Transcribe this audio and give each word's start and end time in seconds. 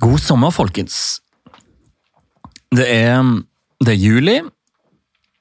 God 0.00 0.20
sommer, 0.20 0.50
folkens. 0.50 1.20
Det 2.72 2.86
er, 2.88 3.20
det 3.84 3.92
er 3.92 4.00
juli. 4.00 4.38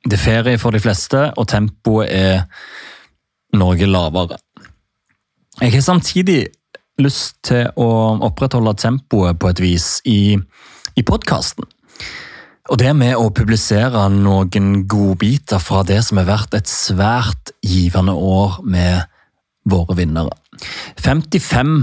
Det 0.03 0.17
er 0.17 0.23
ferie 0.23 0.59
for 0.59 0.75
de 0.75 0.81
fleste, 0.83 1.29
og 1.37 1.47
tempoet 1.47 2.09
er 2.11 2.41
noe 3.59 3.87
lavere. 3.87 4.39
Jeg 5.59 5.73
har 5.75 5.83
samtidig 5.83 6.39
lyst 6.99 7.37
til 7.47 7.69
å 7.79 7.89
opprettholde 8.27 8.75
tempoet 8.79 9.39
på 9.39 9.51
et 9.51 9.61
vis 9.63 9.87
i, 10.07 10.35
i 10.95 11.05
podkasten. 11.07 11.67
Og 12.69 12.77
det 12.81 12.91
med 12.95 13.15
å 13.17 13.31
publisere 13.33 14.03
noen 14.13 14.83
godbiter 14.91 15.61
fra 15.63 15.81
det 15.87 16.01
som 16.05 16.19
har 16.21 16.29
vært 16.29 16.59
et 16.59 16.69
svært 16.69 17.53
givende 17.65 18.13
år 18.13 18.59
med 18.63 19.07
våre 19.69 19.95
vinnere. 19.97 20.35
55 20.99 21.79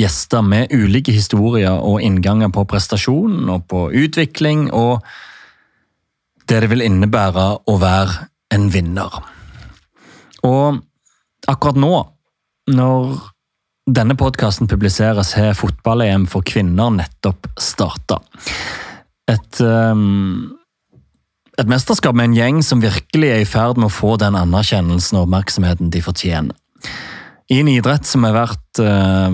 gjester 0.00 0.42
med 0.42 0.72
ulike 0.74 1.12
historier 1.14 1.76
og 1.78 2.02
innganger 2.02 2.50
på 2.54 2.66
prestasjon 2.70 3.50
og 3.52 3.66
på 3.70 3.86
utvikling, 3.94 4.66
og 4.74 5.04
det 6.48 6.64
det 6.64 6.70
vil 6.72 6.84
innebære 6.84 7.46
å 7.70 7.76
være 7.80 8.26
en 8.54 8.66
vinner. 8.72 9.20
Og 10.44 10.82
akkurat 11.48 11.78
nå, 11.80 11.92
når 12.74 13.14
denne 13.84 14.16
podkasten 14.16 14.68
publiseres, 14.68 15.34
har 15.38 15.56
fotball-EM 15.56 16.26
for 16.30 16.44
kvinner 16.46 16.92
nettopp 16.92 17.48
starta. 17.60 18.20
Et, 19.30 19.60
um, 19.60 20.56
et 21.56 21.70
mesterskap 21.70 22.16
med 22.16 22.30
en 22.30 22.36
gjeng 22.36 22.60
som 22.64 22.82
virkelig 22.82 23.30
er 23.30 23.44
i 23.44 23.48
ferd 23.48 23.80
med 23.80 23.88
å 23.88 23.96
få 23.96 24.16
den 24.20 24.36
anerkjennelsen 24.36 25.20
og 25.20 25.28
oppmerksomheten 25.28 25.92
de 25.92 26.04
fortjener. 26.04 26.56
I 27.52 27.60
en 27.60 27.68
idrett 27.68 28.06
som 28.08 28.24
har 28.24 28.36
vært 28.36 28.80
eh, 28.80 29.28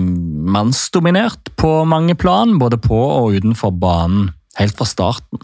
mannsdominert 0.51 1.53
på 1.59 1.71
mange 1.87 2.17
plan, 2.19 2.57
både 2.59 2.79
på 2.81 2.99
og 2.99 3.37
utenfor 3.37 3.71
banen, 3.79 4.31
helt 4.59 4.75
fra 4.75 4.87
starten. 4.89 5.39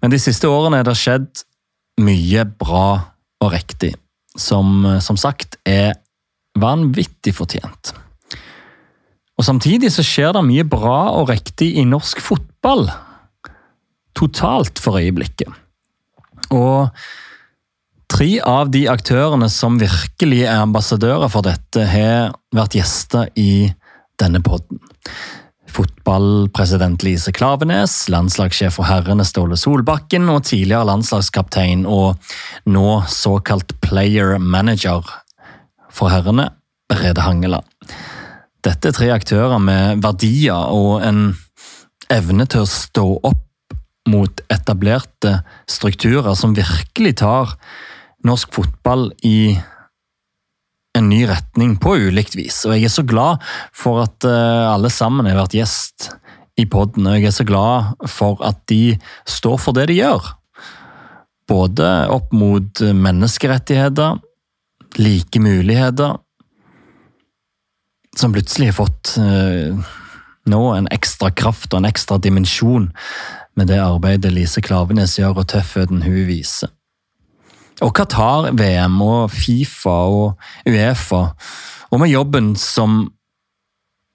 Men 0.00 0.14
de 0.14 0.20
siste 0.22 0.48
årene 0.48 0.80
er 0.80 0.88
det 0.88 0.96
skjedd 0.96 1.44
mye 2.00 2.46
bra 2.60 2.88
og 3.42 3.52
riktig, 3.52 3.92
som 4.38 4.86
som 5.02 5.18
sagt 5.18 5.58
er 5.66 5.96
vanvittig 6.58 7.34
fortjent. 7.36 7.92
Og 9.38 9.46
Samtidig 9.46 9.92
så 9.94 10.02
skjer 10.02 10.34
det 10.34 10.46
mye 10.48 10.66
bra 10.66 11.14
og 11.14 11.28
riktig 11.30 11.70
i 11.78 11.86
norsk 11.86 12.20
fotball. 12.22 12.88
Totalt 14.18 14.80
for 14.82 14.98
øyeblikket. 14.98 15.50
Og 16.50 16.88
tre 18.08 18.38
av 18.40 18.70
de 18.72 18.86
aktørene 18.90 19.48
som 19.52 19.78
virkelig 19.80 20.42
er 20.46 20.62
ambassadører 20.62 21.30
for 21.32 21.46
dette, 21.46 21.84
har 21.86 22.32
vært 22.54 22.78
gjester 22.78 23.28
i 23.38 23.68
denne 24.18 24.40
podden. 24.44 24.80
Fotballpresident 25.68 27.04
Lise 27.04 27.32
Klavenes, 27.36 28.06
landslagssjef 28.10 28.78
for 28.78 28.88
herrene 28.88 29.26
Ståle 29.28 29.58
Solbakken 29.60 30.30
og 30.32 30.46
tidligere 30.48 30.88
landslagskaptein 30.88 31.84
og 31.86 32.16
nå 32.66 32.86
såkalt 33.12 33.76
player 33.84 34.38
manager 34.40 35.04
for 35.92 36.10
herrene, 36.12 36.48
Brede 36.88 37.20
Hangeland. 37.20 37.68
Dette 38.64 38.90
er 38.90 38.96
tre 38.96 39.10
aktører 39.12 39.60
med 39.60 40.00
verdier 40.02 40.72
og 40.72 41.04
en 41.04 41.36
evne 42.10 42.48
til 42.48 42.64
å 42.64 42.70
stå 42.70 43.04
opp 43.28 43.44
mot 44.08 44.40
etablerte 44.48 45.42
strukturer 45.68 46.32
som 46.38 46.56
virkelig 46.56 47.18
tar 47.20 47.52
norsk 48.26 48.54
fotball 48.54 49.10
i 49.26 49.58
en 50.98 51.08
ny 51.08 51.22
retning 51.28 51.76
på 51.78 51.94
ulikt 52.08 52.34
vis. 52.38 52.64
Og 52.66 52.74
jeg 52.74 52.88
er 52.88 52.94
så 52.94 53.04
glad 53.06 53.44
for 53.76 54.02
at 54.02 54.26
eh, 54.26 54.64
alle 54.72 54.90
sammen 54.92 55.28
har 55.28 55.38
vært 55.38 55.56
gjest 55.58 56.10
i 56.58 56.66
poden, 56.66 57.06
og 57.06 57.18
jeg 57.18 57.28
er 57.30 57.36
så 57.36 57.46
glad 57.46 58.08
for 58.10 58.40
at 58.46 58.58
de 58.70 58.96
står 59.28 59.60
for 59.62 59.76
det 59.78 59.88
de 59.92 60.00
gjør. 60.00 60.32
Både 61.48 61.86
opp 62.12 62.34
mot 62.34 62.82
menneskerettigheter, 62.82 64.18
like 64.98 65.40
muligheter, 65.40 66.18
som 68.18 68.34
plutselig 68.34 68.72
har 68.72 68.78
fått 68.80 69.14
uh, 69.22 69.78
nå 70.50 70.62
en 70.74 70.88
ekstra 70.90 71.30
kraft 71.30 71.70
og 71.70 71.82
en 71.82 71.88
ekstra 71.88 72.18
dimensjon 72.18 72.88
med 73.58 73.70
det 73.70 73.78
arbeidet 73.78 74.32
Lise 74.34 74.62
Klavenes 74.64 75.14
gjør, 75.20 75.44
og 75.44 75.50
tøffheten 75.52 76.02
hun 76.02 76.24
viser. 76.26 76.72
Og 77.84 77.94
Qatar-VM 77.94 78.98
og 79.04 79.30
Fifa 79.30 79.94
og 80.10 80.66
Uefa, 80.66 81.22
og 81.88 82.02
med 82.02 82.10
jobben 82.10 82.52
som 82.58 83.04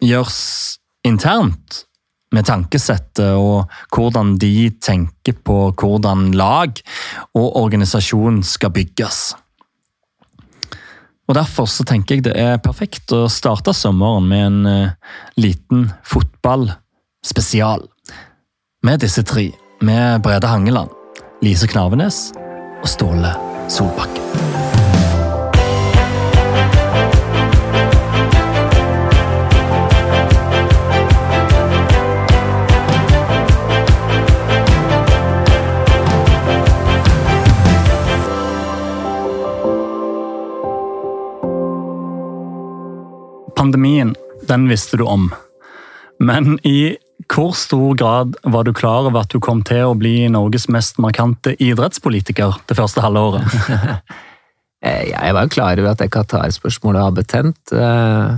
gjøres 0.03 0.41
internt, 1.07 1.85
med 2.33 2.47
tankesettet 2.49 3.37
og 3.37 3.69
hvordan 3.93 4.35
de 4.41 4.71
tenker 4.81 5.37
på 5.45 5.57
hvordan 5.77 6.31
lag 6.33 6.79
og 7.37 7.59
organisasjon 7.61 8.41
skal 8.47 8.73
bygges. 8.73 9.35
Og 11.29 11.37
Derfor 11.37 11.69
så 11.69 11.85
tenker 11.87 12.17
jeg 12.17 12.25
det 12.25 12.33
er 12.35 12.57
perfekt 12.57 13.13
å 13.15 13.27
starte 13.31 13.71
sommeren 13.77 14.27
med 14.27 14.45
en 14.47 14.59
uh, 14.65 15.13
liten 15.37 15.87
fotballspesial. 16.03 17.87
Med 18.83 19.05
disse 19.05 19.23
tre. 19.23 19.51
Med 19.83 20.25
Brede 20.25 20.49
Hangeland, 20.49 20.91
Lise 21.43 21.69
Knavenes 21.69 22.31
og 22.81 22.87
Ståle 22.91 23.52
Solbakken. 23.67 24.23
Pandemien, 43.55 44.15
den 44.41 44.69
visste 44.69 44.97
du 44.97 45.03
om. 45.03 45.33
Men 46.19 46.59
i 46.63 46.97
hvor 47.31 47.53
stor 47.57 47.95
grad 47.99 48.35
var 48.43 48.65
du 48.67 48.73
klar 48.75 49.07
over 49.07 49.23
at 49.23 49.31
du 49.33 49.39
kom 49.43 49.63
til 49.65 49.89
å 49.89 49.97
bli 49.97 50.27
Norges 50.31 50.67
mest 50.71 50.99
markante 51.01 51.55
idrettspolitiker 51.61 52.61
det 52.69 52.77
første 52.79 53.03
halve 53.05 53.27
året? 53.31 53.57
Eh, 54.83 55.13
jeg 55.13 55.31
var 55.31 55.45
jo 55.45 55.53
klar 55.53 55.79
over 55.79 55.93
at 55.93 56.01
det 56.01 56.09
Qatar-spørsmålet 56.11 57.05
var 57.05 57.13
betent. 57.15 57.71
Eh, 57.71 58.31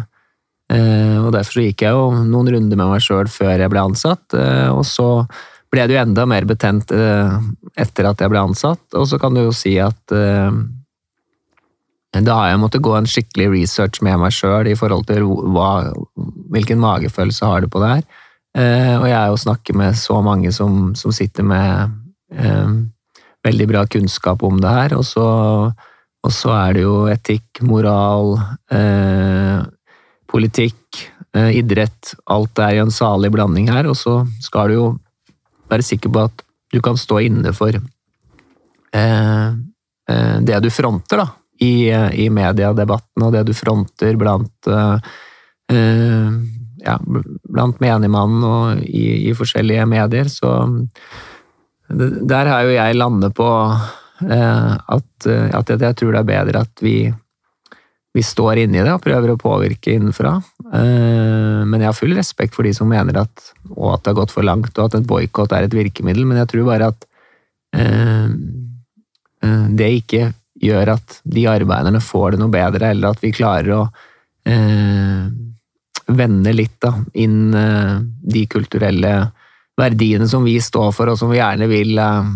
eh, 0.75 1.17
og 1.17 1.31
Derfor 1.33 1.63
gikk 1.63 1.81
jeg 1.81 1.95
jo 1.97 2.11
noen 2.21 2.51
runder 2.53 2.77
med 2.77 2.91
meg 2.91 3.01
sjøl 3.01 3.25
før 3.33 3.55
jeg 3.57 3.71
ble 3.73 3.81
ansatt. 3.81 4.35
Og 4.69 4.83
så 4.85 5.07
ble 5.73 5.87
det 5.87 5.95
jo 5.97 6.03
enda 6.03 6.27
mer 6.29 6.45
betent 6.45 6.93
etter 6.93 8.09
at 8.11 8.21
jeg 8.21 8.29
ble 8.29 8.43
ansatt. 8.45 8.85
Og 8.93 9.07
så 9.09 9.17
kan 9.17 9.33
du 9.33 9.41
jo 9.47 9.55
si 9.57 9.73
at 9.81 10.13
da 12.15 12.37
har 12.37 12.53
jeg 12.53 12.61
måttet 12.61 12.85
gå 12.85 12.93
en 12.95 13.09
skikkelig 13.09 13.49
research 13.51 14.05
med 14.05 14.21
meg 14.21 14.37
sjøl 14.37 14.69
i 14.69 14.77
forhold 14.77 15.09
til 15.09 15.25
hva, 15.25 15.89
hvilken 16.53 16.79
magefølelse 16.79 17.49
har 17.49 17.65
du 17.65 17.73
på 17.73 17.81
det 17.81 17.89
her. 17.89 18.05
Eh, 18.55 18.93
og 18.95 19.05
jeg 19.09 19.17
er 19.19 19.31
jo 19.33 19.39
snakker 19.41 19.75
med 19.75 19.97
så 19.99 20.21
mange 20.23 20.51
som, 20.55 20.93
som 20.95 21.11
sitter 21.15 21.43
med 21.43 21.91
eh, 22.31 22.69
veldig 23.45 23.67
bra 23.67 23.83
kunnskap 23.91 24.43
om 24.47 24.61
det 24.63 24.71
her. 24.71 24.95
Og 24.95 25.03
så, 25.07 25.25
og 26.23 26.33
så 26.33 26.53
er 26.55 26.77
det 26.77 26.85
jo 26.85 26.95
etikk, 27.11 27.61
moral, 27.67 28.37
eh, 28.71 29.59
politikk, 30.31 31.01
eh, 31.35 31.51
idrett. 31.59 32.15
Alt 32.31 32.63
er 32.63 32.77
i 32.77 32.83
en 32.85 32.95
salig 32.95 33.33
blanding 33.35 33.67
her. 33.73 33.91
Og 33.91 33.99
så 33.99 34.21
skal 34.43 34.71
du 34.71 34.77
jo 34.79 34.87
være 35.71 35.85
sikker 35.85 36.13
på 36.13 36.27
at 36.29 36.45
du 36.71 36.79
kan 36.83 36.97
stå 36.99 37.19
inne 37.27 37.51
for 37.55 37.75
eh, 37.75 39.47
eh, 40.11 40.37
det 40.47 40.61
du 40.63 40.71
fronter, 40.71 41.25
da. 41.25 41.31
I, 41.55 41.87
i 42.19 42.25
mediedebatten 42.35 43.23
og 43.23 43.29
det 43.31 43.45
du 43.47 43.53
fronter 43.55 44.17
blant 44.19 44.67
ja, 46.85 46.95
blant 47.01 47.81
menigmannen 47.83 48.45
og 48.45 48.85
i, 48.85 49.29
i, 49.29 49.33
forskjellige 49.37 49.85
medier, 49.89 50.29
så 50.31 50.69
Der 51.85 52.49
har 52.49 52.63
jo 52.65 52.73
jeg 52.73 52.97
landet 52.97 53.35
på 53.37 53.45
eh, 54.25 54.73
at, 54.73 55.27
at, 55.27 55.69
jeg 55.69 55.95
tror 55.99 56.15
det 56.15 56.21
er 56.23 56.29
bedre 56.31 56.63
at 56.65 56.81
vi, 56.81 57.11
vi 58.15 58.23
står 58.25 58.63
inni 58.63 58.81
det 58.81 58.93
og 58.93 59.03
prøver 59.03 59.33
å 59.33 59.37
påvirke 59.37 59.93
innenfra. 59.93 60.37
Eh, 60.65 61.61
men 61.65 61.81
jeg 61.81 61.91
har 61.91 61.97
full 61.97 62.15
respekt 62.17 62.57
for 62.57 62.65
de 62.65 62.73
som 62.73 62.89
mener 62.89 63.19
at, 63.21 63.51
at 63.69 64.01
det 64.01 64.13
har 64.13 64.19
gått 64.21 64.33
for 64.33 64.47
langt, 64.47 64.73
og 64.77 64.87
at 64.87 64.97
et 64.97 65.09
boikott 65.09 65.53
er 65.53 65.67
et 65.67 65.77
virkemiddel, 65.77 66.25
men 66.25 66.41
jeg 66.41 66.51
tror 66.53 66.71
bare 66.71 66.89
at 66.93 67.07
eh, 67.77 68.33
eh 69.45 69.67
det 69.77 69.91
ikke 69.99 70.31
gjør 70.65 70.95
at 70.95 71.19
de 71.27 71.45
arbeiderne 71.51 72.01
får 72.01 72.33
det 72.33 72.41
noe 72.41 72.53
bedre, 72.53 72.89
eller 72.93 73.13
at 73.13 73.21
vi 73.21 73.33
klarer 73.35 73.73
å 73.75 73.81
eh, 74.47 75.27
vende 76.07 76.53
litt 76.53 76.77
da, 76.83 76.93
inn 77.17 77.53
uh, 77.55 77.99
de 78.03 78.45
kulturelle 78.51 79.13
verdiene 79.79 80.27
som 80.29 80.45
vi 80.45 80.59
står 80.61 80.91
for, 80.95 81.11
og 81.11 81.19
som 81.19 81.31
vi 81.33 81.41
gjerne 81.41 81.67
vil 81.71 81.97
uh, 81.99 82.33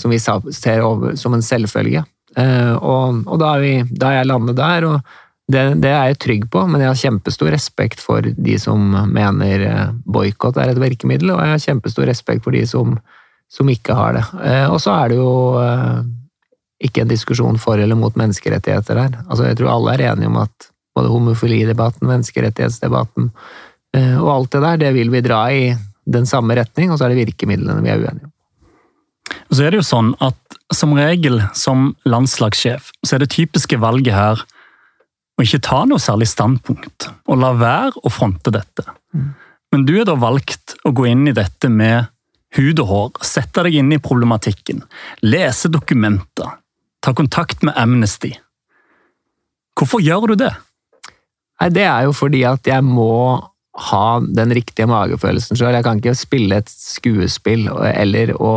Som 0.00 0.10
vi 0.10 0.18
ser 0.18 0.80
over 0.80 1.16
som 1.20 1.34
en 1.36 1.42
selvfølge. 1.44 2.00
Og, 2.34 3.18
og 3.28 3.36
da, 3.38 3.50
er 3.54 3.60
vi, 3.60 3.72
da 3.92 4.08
er 4.08 4.22
jeg 4.22 4.28
landet 4.30 4.56
der, 4.56 4.86
og 4.88 5.02
det, 5.44 5.62
det, 5.82 5.90
er 5.90 6.08
jeg 6.08 6.20
trygg 6.24 6.44
på, 6.52 6.62
men 6.68 6.80
jeg 6.80 6.88
har 6.88 7.00
kjempestor 7.00 7.52
respekt 7.52 8.00
for 8.00 8.24
de 8.24 8.56
som 8.60 8.94
mener 9.12 9.64
eh, 9.66 9.88
boikott 10.08 10.56
er 10.60 10.72
et 10.72 10.80
virkemiddel, 10.80 11.34
og 11.34 11.42
jeg 11.42 11.52
har 11.52 11.64
kjempestor 11.66 12.08
respekt 12.08 12.46
for 12.46 12.56
de 12.56 12.62
som, 12.68 12.94
som 13.52 13.68
ikke 13.68 13.96
har 13.96 14.16
det. 14.16 14.24
Eh, 14.40 14.66
og 14.72 14.80
så 14.80 14.94
er 14.96 15.12
det 15.12 15.18
jo 15.20 15.34
eh, 15.60 15.98
ikke 16.88 17.04
en 17.04 17.12
diskusjon 17.12 17.60
for 17.60 17.80
eller 17.80 17.98
mot 17.98 18.16
menneskerettigheter 18.16 19.02
her. 19.02 19.18
Altså, 19.26 19.50
jeg 19.50 19.60
tror 19.60 19.74
alle 19.74 19.96
er 19.96 20.06
enige 20.12 20.32
om 20.32 20.40
at 20.46 20.70
både 20.94 21.10
homofilidebatten, 21.12 22.06
menneskerettighetsdebatten 22.08 23.30
og 23.94 24.28
alt 24.32 24.50
det 24.50 24.60
der, 24.64 24.78
det 24.80 24.88
vil 24.96 25.10
vi 25.12 25.20
dra 25.22 25.44
i 25.54 25.66
den 26.10 26.26
samme 26.26 26.56
retning, 26.58 26.90
og 26.90 26.98
så 26.98 27.06
er 27.06 27.14
det 27.14 27.28
virkemidlene 27.28 27.82
vi 27.84 27.92
er 27.92 28.00
uenige 28.02 28.26
om. 28.26 28.32
Og 29.46 29.54
så 29.56 29.64
er 29.64 29.70
det 29.70 29.78
jo 29.78 29.86
sånn 29.86 30.10
at 30.24 30.38
Som 30.74 30.94
regel 30.96 31.42
som 31.54 31.92
landslagssjef 32.08 32.88
så 33.04 33.14
er 33.14 33.22
det 33.22 33.34
typiske 33.34 33.76
valget 33.78 34.16
her 34.16 34.40
å 35.38 35.44
ikke 35.44 35.60
ta 35.62 35.84
noe 35.86 36.02
særlig 36.02 36.26
standpunkt, 36.30 37.06
og 37.28 37.38
la 37.38 37.52
være 37.58 38.00
å 38.02 38.10
fronte 38.10 38.50
dette. 38.54 38.82
Mm. 39.14 39.28
Men 39.74 39.84
du 39.86 39.92
er 40.00 40.08
da 40.08 40.16
valgt 40.18 40.74
å 40.86 40.92
gå 40.96 41.06
inn 41.10 41.28
i 41.28 41.34
dette 41.36 41.68
med 41.70 42.08
hud 42.56 42.80
og 42.82 42.90
hår, 42.90 43.10
sette 43.26 43.66
deg 43.66 43.76
inn 43.80 43.92
i 43.94 44.00
problematikken, 44.02 44.82
lese 45.22 45.70
dokumenter, 45.70 46.56
ta 47.02 47.14
kontakt 47.14 47.62
med 47.66 47.76
Amnesty. 47.76 48.32
Hvorfor 49.78 50.02
gjør 50.02 50.32
du 50.32 50.36
det? 50.46 50.52
Nei, 51.64 51.72
Det 51.72 51.88
er 51.88 52.04
jo 52.04 52.12
fordi 52.12 52.44
at 52.44 52.68
jeg 52.68 52.84
må 52.84 53.40
ha 53.88 54.06
den 54.22 54.52
riktige 54.54 54.86
magefølelsen 54.86 55.58
sjøl. 55.58 55.74
Jeg 55.74 55.86
kan 55.86 55.98
ikke 55.98 56.14
spille 56.14 56.60
et 56.60 56.70
skuespill 56.70 57.66
eller 57.72 58.36
å 58.36 58.54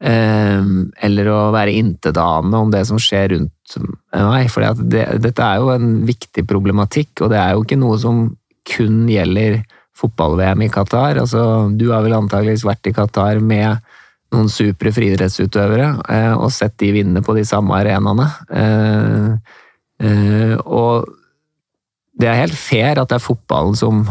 Ehm, 0.00 0.88
eller 1.04 1.28
å 1.28 1.40
være 1.52 1.76
intetanende 1.76 2.60
om 2.64 2.70
det 2.72 2.86
som 2.88 3.00
skjer 3.00 3.34
rundt 3.34 3.76
meg. 4.16 4.48
For 4.52 4.64
det, 4.80 5.04
dette 5.20 5.44
er 5.44 5.60
jo 5.60 5.74
en 5.74 5.90
viktig 6.08 6.46
problematikk, 6.48 7.20
og 7.20 7.34
det 7.34 7.40
er 7.40 7.52
jo 7.54 7.66
ikke 7.66 7.80
noe 7.80 7.98
som 8.00 8.22
kun 8.70 9.04
gjelder 9.10 9.60
fotball-VM 10.00 10.64
i 10.64 10.70
Qatar. 10.72 11.20
Altså, 11.20 11.42
du 11.76 11.90
har 11.92 12.04
vel 12.06 12.16
antageligvis 12.16 12.64
vært 12.64 12.88
i 12.88 12.94
Qatar 12.96 13.42
med 13.44 13.76
noen 14.32 14.48
supre 14.48 14.92
friidrettsutøvere 14.94 15.88
eh, 16.08 16.32
og 16.32 16.52
sett 16.54 16.76
de 16.80 16.92
vinne 16.94 17.20
på 17.26 17.34
de 17.36 17.44
samme 17.44 17.74
arenaene. 17.76 18.28
Eh, 18.56 19.56
eh, 20.06 20.54
og 20.64 21.10
det 22.20 22.28
er 22.28 22.42
helt 22.42 22.56
fair 22.56 23.00
at 23.00 23.08
det 23.10 23.16
er 23.16 23.24
fotballen 23.24 23.78
som 23.78 24.04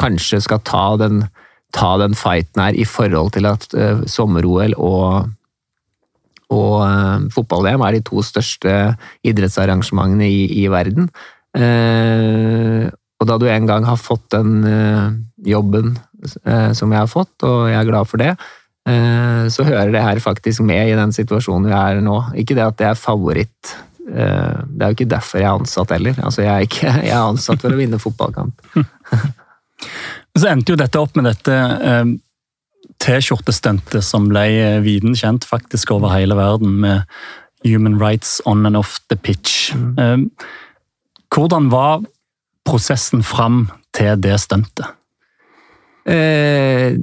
kanskje 0.00 0.38
skal 0.40 0.62
ta 0.64 0.84
den 0.96 1.26
ta 1.74 1.94
den 2.00 2.14
fighten 2.18 2.62
her 2.62 2.76
i 2.78 2.86
forhold 2.88 3.34
til 3.34 3.48
at 3.50 3.66
eh, 3.74 4.02
sommer-OL 4.10 4.76
og, 4.78 5.30
og 6.54 6.74
eh, 6.86 7.28
fotball-VM 7.34 7.84
er 7.86 7.96
de 7.96 8.04
to 8.06 8.22
største 8.26 8.74
idrettsarrangementene 9.26 10.28
i, 10.30 10.44
i 10.62 10.68
verden. 10.72 11.10
Uh, 11.54 12.90
og 13.22 13.28
da 13.30 13.36
du 13.38 13.44
en 13.46 13.66
gang 13.68 13.84
har 13.86 13.94
fått 13.94 14.24
den 14.34 14.64
jobben 15.46 15.92
som 16.74 16.90
jeg 16.90 16.98
har 16.98 17.06
fått, 17.06 17.30
og 17.46 17.68
jeg 17.70 17.78
er 17.78 17.86
glad 17.86 18.08
for 18.10 18.18
det, 18.20 18.32
så 19.54 19.64
hører 19.64 19.92
det 19.94 20.02
her 20.02 20.18
faktisk 20.20 20.64
med 20.66 20.90
i 20.90 20.96
den 20.98 21.14
situasjonen 21.14 21.70
vi 21.70 21.76
er 21.78 22.02
nå. 22.02 22.16
Ikke 22.42 22.56
det 22.58 22.66
at 22.66 22.80
det 22.80 22.88
er 22.90 22.98
favoritt. 22.98 23.70
Det 24.04 24.82
er 24.84 24.90
jo 24.90 24.94
ikke 24.98 25.08
derfor 25.08 25.40
jeg 25.40 25.48
er 25.48 25.58
ansatt 25.62 25.92
heller. 25.94 26.18
Altså, 26.20 26.42
jeg, 26.44 26.52
er 26.52 26.66
ikke, 26.68 26.92
jeg 27.08 27.14
er 27.14 27.22
ansatt 27.22 27.62
for 27.64 27.72
å 27.72 27.78
vinne 27.78 28.00
fotballkamp. 28.02 28.60
Så 30.38 30.50
endte 30.50 30.74
jo 30.74 30.78
dette 30.78 31.00
opp 31.00 31.14
med 31.16 31.28
dette 31.28 31.54
eh, 31.54 32.04
T-skjortestuntet 33.02 34.04
som 34.04 34.28
ble 34.30 34.44
eh, 34.58 34.80
viden 34.84 35.16
kjent 35.18 35.46
faktisk 35.48 35.94
over 35.94 36.14
hele 36.14 36.36
verden, 36.38 36.80
med 36.82 37.04
Human 37.64 37.98
Rights 38.00 38.40
on 38.44 38.66
and 38.66 38.76
off 38.76 38.98
the 39.08 39.16
pitch. 39.16 39.72
Mm. 39.74 39.94
Eh, 39.98 40.48
hvordan 41.34 41.70
var 41.72 42.04
prosessen 42.64 43.24
fram 43.26 43.68
til 43.96 44.18
det 44.20 44.38
stuntet? 44.42 44.86
Eh, 46.06 46.96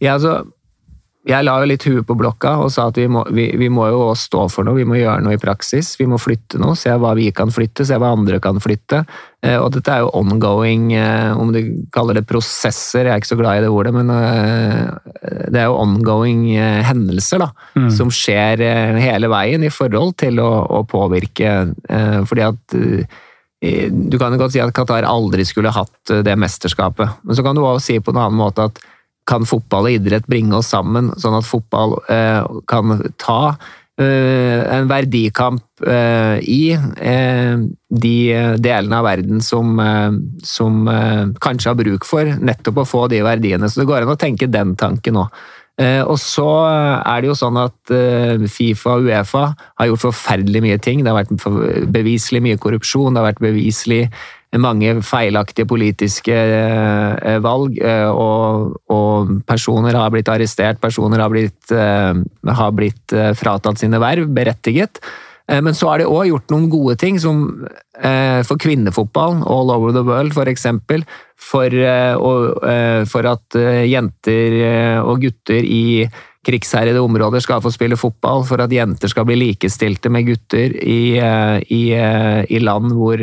ja, 0.00 0.14
altså 0.14 0.44
jeg 1.26 1.42
la 1.42 1.56
jo 1.58 1.66
litt 1.66 1.82
huet 1.88 2.06
på 2.06 2.14
blokka 2.14 2.52
og 2.62 2.68
sa 2.70 2.84
at 2.86 2.98
vi 3.00 3.08
må, 3.10 3.24
vi, 3.34 3.48
vi 3.58 3.66
må, 3.72 3.88
jo 3.90 4.12
stå 4.14 4.44
for 4.52 4.66
noe, 4.66 4.78
vi 4.78 4.86
må 4.86 4.98
gjøre 5.00 5.24
noe 5.24 5.34
i 5.34 5.40
praksis. 5.42 5.96
Vi 5.98 6.06
må 6.06 6.20
flytte 6.22 6.60
noe, 6.62 6.76
se 6.78 6.92
hva 6.94 7.16
vi 7.18 7.32
kan 7.34 7.50
flytte, 7.50 7.86
se 7.88 7.98
hva 7.98 8.12
andre 8.14 8.38
kan 8.42 8.60
flytte. 8.62 9.02
Eh, 9.42 9.56
og 9.58 9.72
dette 9.74 9.90
er 9.90 10.04
jo 10.04 10.12
ongoing, 10.14 10.86
eh, 10.94 11.32
om 11.34 11.50
du 11.54 11.60
kaller 11.94 12.20
det 12.20 12.28
prosesser, 12.30 13.08
jeg 13.08 13.12
er 13.16 13.22
ikke 13.22 13.32
så 13.32 13.40
glad 13.40 13.58
i 13.58 13.66
det 13.66 13.72
ordet, 13.74 13.94
men 13.96 14.14
eh, 14.14 15.42
det 15.50 15.64
er 15.64 15.66
jo 15.66 15.80
ongoing 15.82 16.46
hendelser 16.86 17.42
da, 17.42 17.50
mm. 17.74 17.90
som 17.98 18.12
skjer 18.14 18.62
hele 19.02 19.30
veien 19.32 19.66
i 19.66 19.72
forhold 19.74 20.14
til 20.22 20.38
å, 20.42 20.50
å 20.78 20.84
påvirke. 20.86 21.58
Fordi 22.26 22.44
at 22.46 22.74
du 22.76 24.16
kan 24.20 24.34
jo 24.34 24.38
godt 24.38 24.54
si 24.54 24.62
at 24.62 24.74
Qatar 24.76 25.06
aldri 25.08 25.42
skulle 25.48 25.74
hatt 25.74 26.12
det 26.22 26.34
mesterskapet, 26.38 27.24
men 27.26 27.34
så 27.34 27.42
kan 27.42 27.56
du 27.56 27.64
også 27.64 27.88
si 27.88 27.98
på 27.98 28.14
en 28.14 28.20
annen 28.22 28.38
måte 28.38 28.68
at 28.70 28.78
kan 29.26 29.46
fotball 29.48 29.88
og 29.88 29.98
idrett 29.98 30.28
bringe 30.30 30.54
oss 30.58 30.70
sammen, 30.74 31.10
sånn 31.20 31.36
at 31.38 31.48
fotball 31.48 31.98
eh, 32.12 32.46
kan 32.70 33.00
ta 33.22 33.40
eh, 34.00 34.62
en 34.76 34.88
verdikamp 34.90 35.86
eh, 35.86 36.38
i 36.42 36.62
eh, 36.76 37.58
de 37.88 38.16
delene 38.62 39.00
av 39.00 39.06
verden 39.08 39.42
som, 39.44 39.76
eh, 39.82 40.16
som 40.46 40.86
eh, 40.92 41.26
kanskje 41.42 41.72
har 41.72 41.78
bruk 41.80 42.08
for 42.08 42.36
nettopp 42.38 42.82
å 42.82 42.88
få 42.88 43.06
de 43.12 43.22
verdiene. 43.26 43.70
Så 43.70 43.82
det 43.82 43.90
går 43.90 44.04
an 44.06 44.14
å 44.14 44.20
tenke 44.20 44.50
den 44.50 44.76
tanken 44.78 45.22
òg. 45.24 45.44
Og 45.76 46.16
så 46.16 46.46
er 46.64 47.20
det 47.20 47.28
jo 47.28 47.34
sånn 47.36 47.58
at 47.60 47.90
Fifa 48.48 48.94
og 48.96 49.10
Uefa 49.10 49.42
har 49.76 49.88
gjort 49.90 50.06
forferdelig 50.06 50.62
mye 50.64 50.78
ting. 50.80 51.02
Det 51.04 51.12
har 51.12 51.18
vært 51.18 51.90
beviselig 51.92 52.40
mye 52.46 52.60
korrupsjon, 52.62 53.12
det 53.12 53.20
har 53.20 53.26
vært 53.26 53.42
beviselig 53.44 54.06
mange 54.54 54.94
feilaktige 55.04 55.68
politiske 55.68 56.34
eh, 56.34 57.38
valg, 57.44 57.78
eh, 57.82 58.08
og, 58.08 58.76
og, 58.92 59.36
personer 59.48 59.96
har 59.98 60.12
blitt 60.14 60.30
arrestert, 60.32 60.80
personer 60.80 61.22
har 61.22 61.32
blitt, 61.32 61.70
eh, 61.74 62.12
har 62.60 62.76
blitt 62.76 63.16
fratatt 63.38 63.82
sine 63.82 64.00
verv, 64.02 64.30
berettiget. 64.32 65.02
Men 65.46 65.76
så 65.78 65.92
har 65.92 66.00
det 66.00 66.08
òg 66.10 66.24
gjort 66.26 66.50
noen 66.50 66.64
gode 66.66 66.96
ting, 66.98 67.20
som 67.22 67.44
for 67.94 68.58
kvinnefotball 68.58 69.44
all 69.46 69.70
over 69.70 69.92
the 69.94 70.02
world, 70.02 70.34
f.eks. 70.34 70.64
For, 71.38 71.70
for, 71.70 73.04
for 73.06 73.28
at 73.30 73.58
jenter 73.86 74.56
og 75.06 75.22
gutter 75.22 75.62
i 75.62 76.08
krigsherjede 76.42 76.98
områder 76.98 77.44
skal 77.46 77.62
få 77.62 77.70
spille 77.70 77.94
fotball, 77.94 78.42
for 78.48 78.64
at 78.64 78.74
jenter 78.74 79.12
skal 79.12 79.28
bli 79.30 79.38
likestilte 79.38 80.10
med 80.10 80.26
gutter 80.32 80.74
i, 80.82 81.14
i, 81.14 81.82
i 81.94 82.62
land 82.66 82.98
hvor 82.98 83.22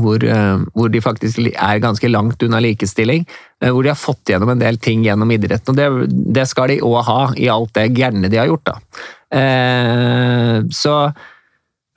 hvor, 0.00 0.24
eh, 0.24 0.64
hvor, 0.74 0.90
de 0.92 1.02
faktisk 1.02 1.40
er 1.52 1.82
ganske 1.82 2.08
langt 2.10 2.42
unna 2.42 2.60
likestilling. 2.62 3.26
Eh, 3.62 3.70
hvor 3.70 3.84
de 3.84 3.92
har 3.92 4.00
fått 4.00 4.32
gjennom 4.32 4.54
en 4.54 4.62
del 4.62 4.78
ting 4.82 5.04
gjennom 5.06 5.30
idretten. 5.34 5.74
og 5.74 5.76
Det, 5.78 6.16
det 6.34 6.46
skal 6.50 6.72
de 6.72 6.80
òg 6.84 6.98
ha 7.08 7.20
i 7.36 7.50
alt 7.52 7.74
det 7.76 7.92
gærne 7.96 8.30
de 8.32 8.40
har 8.40 8.50
gjort. 8.50 8.72
Da. 8.72 8.76
Eh, 9.34 10.58
så 10.74 10.96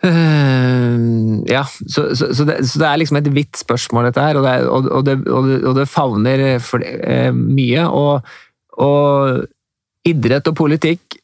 eh, 0.03 0.95
ja, 1.51 1.65
så, 1.65 2.09
så, 2.15 2.33
så, 2.33 2.47
det, 2.47 2.61
så, 2.65 2.81
det, 2.81 2.87
er 2.87 3.03
liksom 3.03 3.21
et 3.21 3.31
vidt 3.35 3.59
spørsmål, 3.59 4.09
dette 4.09 4.25
her. 4.25 4.39
Og 4.39 4.47
det, 4.47 4.57
og, 4.65 4.91
og 4.99 5.05
det, 5.07 5.19
og 5.27 5.77
det 5.77 5.89
favner 5.91 6.47
for, 6.63 6.83
eh, 6.83 7.31
mye. 7.33 7.87
Og, 7.87 8.35
idrett 10.07 10.45
og 10.47 10.53
politikk 10.55 11.17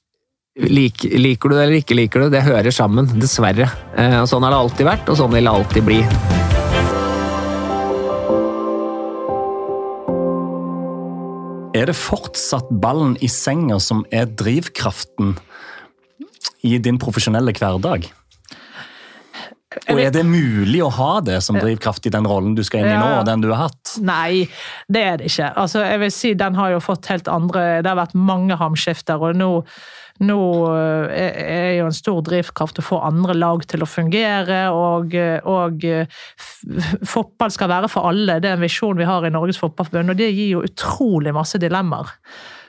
lik, 0.60 1.04
Liker 1.04 1.50
du 1.50 1.56
det 1.56 1.64
eller 1.66 1.80
ikke 1.82 1.98
liker 1.98 2.24
du 2.24 2.28
det, 2.28 2.38
det 2.38 2.48
hører 2.48 2.74
sammen, 2.74 3.10
dessverre. 3.20 3.70
Eh, 3.98 4.20
og 4.22 4.30
Sånn 4.30 4.46
har 4.46 4.54
det 4.54 4.64
alltid 4.66 4.92
vært, 4.94 5.10
og 5.10 5.22
sånn 5.22 5.34
vil 5.34 5.50
det 5.50 5.56
alltid 5.60 5.88
bli. 5.90 6.04
Er 11.84 11.90
det 11.92 12.00
fortsatt 12.00 12.70
ballen 12.80 13.18
i 13.20 13.28
senga 13.28 13.76
som 13.84 14.06
er 14.16 14.30
drivkraften 14.40 15.34
i 16.64 16.78
din 16.80 16.96
profesjonelle 17.02 17.52
hverdag? 17.58 18.06
Og 19.92 20.00
er 20.00 20.14
det 20.16 20.22
mulig 20.24 20.80
å 20.86 20.88
ha 20.96 21.18
det 21.26 21.42
som 21.44 21.58
drivkraft 21.60 22.08
i 22.08 22.14
den 22.14 22.30
rollen 22.30 22.54
du 22.56 22.62
skal 22.64 22.86
inn 22.86 22.94
i 22.94 23.02
nå, 23.02 23.10
og 23.18 23.28
den 23.28 23.44
du 23.44 23.50
har 23.52 23.66
hatt? 23.66 23.98
Nei, 24.00 24.46
det 24.88 25.04
er 25.04 25.20
det 25.20 25.28
ikke. 25.34 25.50
Altså, 25.60 25.82
jeg 25.84 26.00
vil 26.06 26.14
si 26.14 26.32
Den 26.40 26.56
har 26.56 26.72
jo 26.72 26.80
fått 26.84 27.10
helt 27.12 27.28
andre 27.28 27.82
Det 27.82 27.92
har 27.92 28.00
vært 28.00 28.16
mange 28.16 28.56
hamskifter, 28.62 29.20
og 29.20 29.36
nå 29.36 29.52
nå 30.22 30.40
eh, 30.78 31.40
er 31.42 31.72
jo 31.80 31.88
en 31.90 31.96
stor 31.96 32.22
drivkraft 32.26 32.80
å 32.80 32.86
få 32.86 33.02
andre 33.06 33.36
lag 33.38 33.66
til 33.70 33.82
å 33.82 33.90
fungere, 33.90 34.66
og, 34.70 35.16
og 35.50 35.88
fotball 37.16 37.54
skal 37.54 37.72
være 37.72 37.90
for 37.92 38.12
alle. 38.12 38.38
Det 38.44 38.52
er 38.52 38.60
en 38.60 38.66
visjon 38.66 39.00
vi 39.00 39.10
har 39.10 39.26
i 39.26 39.34
Norges 39.34 39.62
Fotballforbund, 39.62 40.14
og 40.14 40.22
det 40.22 40.30
gir 40.32 40.54
jo 40.58 40.68
utrolig 40.68 41.34
masse 41.36 41.62
dilemmaer 41.62 42.14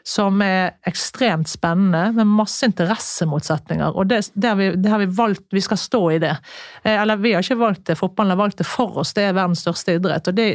som 0.07 0.43
er 0.45 0.75
ekstremt 0.85 1.49
spennende, 1.49 2.11
med 2.13 2.29
masse 2.29 2.67
interessemotsetninger. 2.69 3.97
Og 3.97 4.07
det, 4.11 4.21
det, 4.35 4.49
har 4.51 4.59
vi, 4.59 4.67
det, 4.77 4.91
har 4.93 5.01
vi, 5.01 5.09
valgt, 5.17 5.47
vi 5.51 5.63
skal 5.65 5.81
stå 5.81 6.03
i 6.13 6.19
det. 6.21 6.35
Eh, 6.83 6.99
eller 7.01 7.17
vi 7.17 7.33
har 7.33 7.45
ikke 7.45 7.57
valgt 7.63 7.87
det, 7.89 7.97
fotballen 7.97 8.35
har 8.35 8.43
valgt 8.43 8.61
det 8.61 8.69
for 8.69 9.01
oss. 9.01 9.15
Det 9.17 9.25
er 9.25 9.37
verdens 9.37 9.65
største 9.65 9.97
idrett. 9.97 10.29
Og 10.29 10.37
det, 10.37 10.49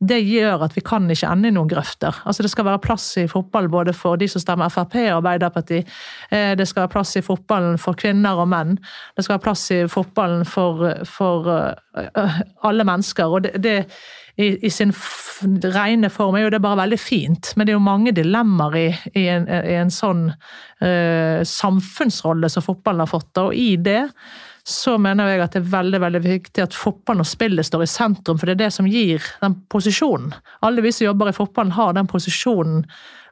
det 0.00 0.18
gjør 0.24 0.64
at 0.64 0.76
vi 0.76 0.84
kan 0.84 1.10
ikke 1.12 1.28
ende 1.28 1.50
i 1.50 1.54
noen 1.56 1.68
grøfter. 1.68 2.22
Altså 2.24 2.44
Det 2.44 2.52
skal 2.52 2.68
være 2.70 2.82
plass 2.84 3.10
i 3.20 3.26
fotball 3.28 3.68
både 3.72 3.92
for 3.96 4.16
de 4.20 4.28
som 4.32 4.40
stemmer 4.40 4.72
Frp 4.72 4.96
og 5.02 5.18
Arbeiderparti. 5.18 5.82
Eh, 6.30 6.54
det 6.56 6.68
skal 6.68 6.86
være 6.86 6.94
plass 6.96 7.16
i 7.20 7.24
fotballen 7.24 7.76
for 7.80 8.00
kvinner 8.00 8.40
og 8.40 8.48
menn. 8.52 8.78
Det 9.16 9.26
skal 9.26 9.36
være 9.36 9.46
plass 9.50 9.70
i 9.76 9.82
fotballen 9.92 10.48
for, 10.48 10.88
for 11.04 11.52
uh, 11.52 11.72
alle 11.96 12.86
mennesker. 12.86 13.26
og 13.26 13.46
det, 13.46 13.56
det 13.62 13.76
i, 14.36 14.66
i, 14.66 14.70
sin 14.70 14.92
rene 15.72 16.10
form 16.12 16.36
er 16.36 16.44
jo 16.44 16.50
det 16.52 16.60
bare 16.64 16.82
veldig 16.82 16.98
fint, 17.00 17.54
men 17.56 17.64
det 17.64 17.72
er 17.72 17.78
jo 17.78 17.86
mange 17.86 18.12
dilemmaer 18.16 18.76
i, 18.76 18.88
i, 19.14 19.22
en, 19.32 19.46
i 19.48 19.76
en, 19.80 19.92
sånn 19.92 20.26
uh, 20.28 21.40
samfunnsrolle 21.40 22.50
som 22.52 22.64
fotballen 22.66 23.06
har 23.06 23.10
fått. 23.10 23.32
Og 23.40 23.56
i 23.56 23.70
det 23.80 24.02
så 24.66 24.96
mener 25.00 25.30
jeg 25.30 25.44
at 25.44 25.54
det 25.54 25.62
er 25.62 25.72
veldig 25.72 26.00
veldig 26.02 26.22
viktig 26.24 26.64
at 26.64 26.76
fotballen 26.76 27.22
og 27.22 27.30
spillet 27.30 27.68
står 27.68 27.86
i 27.86 27.90
sentrum, 27.90 28.36
for 28.36 28.50
det 28.50 28.58
er 28.58 28.64
det 28.66 28.72
som 28.76 28.88
gir 28.90 29.24
den 29.40 29.54
posisjonen. 29.72 30.34
Alle 30.66 30.84
vi 30.84 30.92
som 30.92 31.06
jobber 31.06 31.30
i 31.30 31.36
fotballen 31.36 31.76
har 31.78 31.94
den 31.96 32.10
posisjonen 32.10 32.82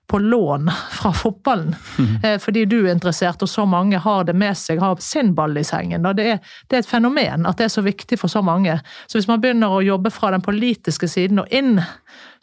på 0.06 0.18
lån 0.18 0.70
fra 0.90 1.12
fotballen. 1.12 1.74
Mm. 1.98 2.40
Fordi 2.40 2.64
du 2.64 2.76
er 2.86 2.92
interessert, 2.92 3.42
og 3.42 3.48
så 3.48 3.64
mange 3.66 3.98
har 3.98 4.24
det 4.28 4.34
med 4.36 4.56
seg, 4.58 4.82
har 4.82 5.00
sin 5.00 5.32
ball 5.34 5.56
i 5.56 5.64
sengen. 5.64 6.04
Det 6.04 6.26
er, 6.26 6.40
det 6.68 6.78
er, 6.78 6.82
et 6.84 6.88
fenomen 6.88 7.46
at 7.48 7.58
det 7.58 7.68
er 7.68 7.72
så 7.72 7.84
viktig 7.84 8.18
for 8.20 8.32
så 8.32 8.42
mange. 8.44 8.76
Så 9.06 9.18
hvis 9.18 9.28
man 9.30 9.40
begynner 9.40 9.72
å 9.72 9.82
jobbe 9.84 10.12
fra 10.12 10.32
den 10.34 10.44
politiske 10.44 11.08
siden 11.08 11.40
og 11.40 11.54
inn, 11.54 11.78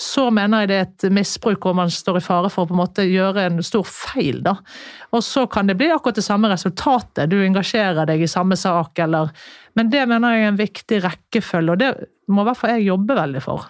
så 0.01 0.29
mener 0.33 0.63
jeg 0.63 0.71
det 0.71 0.77
er 0.79 0.87
et 0.87 1.07
misbruk 1.13 1.61
hvor 1.61 1.77
man 1.77 1.91
står 1.93 2.17
i 2.17 2.23
fare 2.25 2.49
for 2.49 2.65
å 2.65 2.71
på 2.71 2.75
en 2.75 2.81
måte 2.81 3.05
gjøre 3.05 3.45
en 3.49 3.61
stor 3.65 3.85
feil. 3.85 4.41
da. 4.45 4.55
Og 5.13 5.21
så 5.25 5.45
kan 5.51 5.69
det 5.69 5.77
bli 5.77 5.91
akkurat 5.93 6.17
det 6.17 6.25
samme 6.25 6.49
resultatet. 6.49 7.29
Du 7.29 7.37
engasjerer 7.43 8.09
deg 8.09 8.25
i 8.25 8.31
samme 8.31 8.57
sak, 8.57 8.97
eller 8.99 9.29
Men 9.75 9.89
det 9.89 10.01
mener 10.03 10.33
jeg 10.33 10.43
er 10.43 10.49
en 10.49 10.57
viktig 10.59 10.97
rekkefølge, 11.05 11.71
og 11.71 11.79
det 11.79 11.93
må 12.27 12.41
i 12.43 12.49
hvert 12.49 12.59
fall 12.59 12.73
jeg 12.75 12.89
jobbe 12.89 13.15
veldig 13.15 13.43
for 13.45 13.69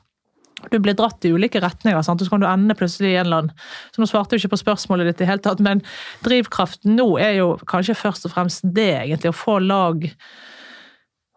du 0.69 0.77
blir 0.83 0.97
dratt 0.97 1.25
i 1.25 1.33
ulike 1.33 1.61
retninger, 1.63 2.01
sant? 2.05 2.21
så 2.21 2.33
kan 2.33 2.43
du 2.43 2.47
ende 2.49 2.77
plutselig 2.77 3.13
i 3.13 3.17
en 3.17 3.25
eller 3.25 3.43
annen 3.43 3.65
Så 3.95 4.03
nå 4.03 4.09
svarte 4.09 4.35
du 4.35 4.41
ikke 4.41 4.53
på 4.53 4.61
spørsmålet 4.61 5.11
ditt 5.11 5.25
i 5.25 5.29
hele 5.29 5.43
tatt, 5.43 5.63
men 5.63 5.83
drivkraften 6.25 6.95
nå 6.99 7.07
er 7.21 7.39
jo 7.39 7.53
kanskje 7.69 7.97
først 7.97 8.29
og 8.29 8.35
fremst 8.35 8.65
det, 8.77 8.91
egentlig. 9.03 9.33
Å 9.33 9.41
få 9.41 9.59
lag 9.63 10.05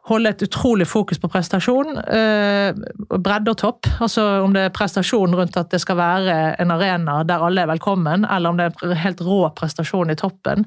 holde 0.05 0.35
et 0.35 0.43
utrolig 0.45 0.85
fokus 0.89 1.21
på 1.21 1.31
prestasjon. 1.33 1.97
Eh, 1.97 2.77
bredde 3.17 3.55
og 3.55 3.59
topp. 3.61 3.89
Altså 4.05 4.25
om 4.45 4.53
det 4.53 4.67
er 4.67 4.75
prestasjon 4.75 5.33
rundt 5.37 5.57
at 5.57 5.71
det 5.73 5.81
skal 5.81 5.97
være 5.97 6.35
en 6.61 6.75
arena 6.75 7.23
der 7.25 7.45
alle 7.47 7.65
er 7.65 7.71
velkommen, 7.73 8.27
eller 8.29 8.53
om 8.53 8.61
det 8.61 8.67
er 8.69 8.91
en 8.91 9.01
helt 9.01 9.23
rå 9.25 9.41
prestasjon 9.57 10.13
i 10.13 10.19
toppen. 10.21 10.67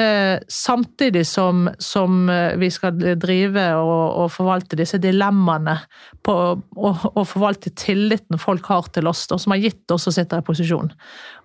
Eh, 0.00 0.38
samtidig 0.48 1.26
som, 1.28 1.68
som 1.78 2.30
eh, 2.32 2.56
vi 2.60 2.70
skal 2.72 2.96
drive 3.20 3.66
og, 3.82 4.24
og 4.24 4.32
forvalte 4.32 4.80
disse 4.80 5.00
dilemmaene 5.02 5.76
på, 6.24 6.38
og, 6.56 7.04
og, 7.12 7.22
forvalte 7.28 7.74
tilliten 7.76 8.40
folk 8.40 8.64
har 8.72 8.88
til 8.94 9.10
oss, 9.10 9.26
da, 9.28 9.36
som 9.40 9.52
har 9.52 9.60
gitt 9.60 9.92
oss 9.92 10.08
å 10.08 10.14
sitte 10.14 10.40
i 10.40 10.46
posisjon. 10.46 10.88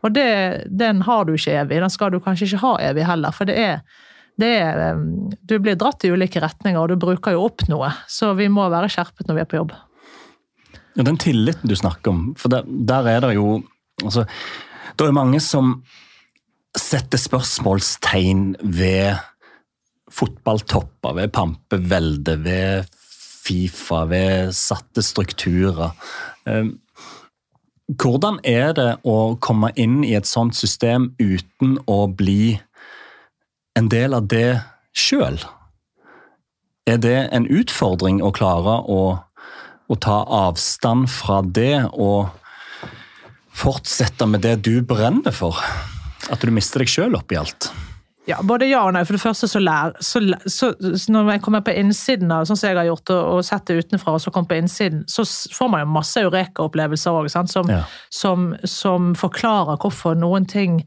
Og 0.07 0.15
det, 0.15 0.31
den 0.71 1.03
har 1.03 1.27
du 1.27 1.35
ikke 1.35 1.59
evig. 1.65 1.83
Den 1.83 1.91
skal 1.91 2.15
du 2.15 2.21
kanskje 2.23 2.47
ikke 2.47 2.63
ha 2.63 2.75
evig 2.91 3.07
heller. 3.09 3.35
for 3.35 3.49
det 3.49 3.59
er 3.59 4.03
er, 4.43 4.99
Du 5.47 5.59
blir 5.59 5.77
dratt 5.79 6.03
i 6.03 6.11
ulike 6.11 6.41
retninger, 6.43 6.79
og 6.81 6.89
du 6.91 6.99
bruker 6.99 7.31
jo 7.31 7.45
opp 7.47 7.63
noe. 7.71 7.91
Så 8.11 8.33
vi 8.35 8.49
må 8.51 8.67
være 8.69 8.89
skjerpet 8.91 9.27
når 9.27 9.37
vi 9.37 9.43
er 9.45 9.51
på 9.51 9.59
jobb. 9.61 9.75
Ja, 10.95 11.03
Den 11.03 11.17
tilliten 11.17 11.69
du 11.69 11.75
snakker 11.75 12.11
om, 12.11 12.25
for 12.39 12.51
der, 12.51 12.67
der 12.67 13.07
er 13.07 13.21
det 13.21 13.35
jo 13.35 13.61
altså, 14.03 14.25
Det 14.95 15.07
er 15.07 15.15
mange 15.15 15.39
som 15.43 15.81
setter 16.75 17.19
spørsmålstegn 17.19 18.55
ved 18.63 19.15
fotballtopper, 20.11 21.15
ved 21.15 21.31
pampevelde, 21.31 22.35
ved 22.43 22.91
Fifa, 23.45 24.05
ved 24.09 24.51
satte 24.55 25.03
strukturer. 25.05 25.91
Hvordan 27.85 28.39
er 28.43 28.73
det 28.73 28.89
å 29.05 29.35
komme 29.43 29.69
inn 29.77 29.99
i 30.03 30.15
et 30.17 30.27
sånt 30.27 30.57
system 30.57 31.11
uten 31.21 31.77
å 31.85 32.05
bli 32.09 32.55
en 33.75 33.89
del 33.91 34.15
av 34.15 34.27
det 34.32 34.62
sjøl? 34.96 35.39
Er 36.86 37.00
det 37.01 37.17
en 37.34 37.48
utfordring 37.50 38.22
å 38.24 38.32
klare 38.36 38.79
å, 38.86 39.01
å 39.89 39.96
ta 40.01 40.20
avstand 40.24 41.10
fra 41.12 41.41
det 41.41 41.88
og 41.91 42.29
fortsette 43.55 44.27
med 44.29 44.46
det 44.46 44.60
du 44.67 44.79
brenner 44.86 45.34
for? 45.36 45.60
At 46.32 46.41
du 46.41 46.53
mister 46.53 46.82
deg 46.82 46.91
sjøl 46.91 47.17
oppi 47.17 47.38
alt? 47.41 47.72
Ja, 48.25 48.39
både 48.41 48.65
ja 48.65 48.82
og 48.88 48.96
nei. 48.96 49.03
For 49.05 49.17
det 49.17 49.22
første 49.22 49.48
så 49.50 49.60
lær 49.62 49.94
så, 50.01 50.22
så, 50.50 50.72
Når 50.82 51.36
jeg 51.36 51.41
kommer 51.46 51.62
på 51.65 51.75
innsiden 51.77 52.32
av 52.34 52.48
sånn 52.50 52.58
som 52.58 52.72
jeg 52.72 52.79
har 52.79 52.88
gjort, 52.89 53.12
og, 53.13 53.25
og 53.36 53.46
sett 53.46 53.67
det 53.70 53.86
utenfra, 53.86 54.15
og 54.17 54.24
så 54.24 54.34
kommer 54.34 54.50
på 54.50 54.58
innsiden, 54.63 55.03
så 55.10 55.25
får 55.25 55.70
man 55.72 55.84
jo 55.84 55.91
masse 55.94 56.24
eureka-opplevelser 56.25 57.20
òg, 57.20 57.29
som, 57.29 57.70
ja. 57.70 57.84
som, 58.10 58.48
som, 58.65 59.13
forklarer 59.20 59.77
hvorfor 59.82 60.17
noen 60.17 60.50
ting 60.50 60.82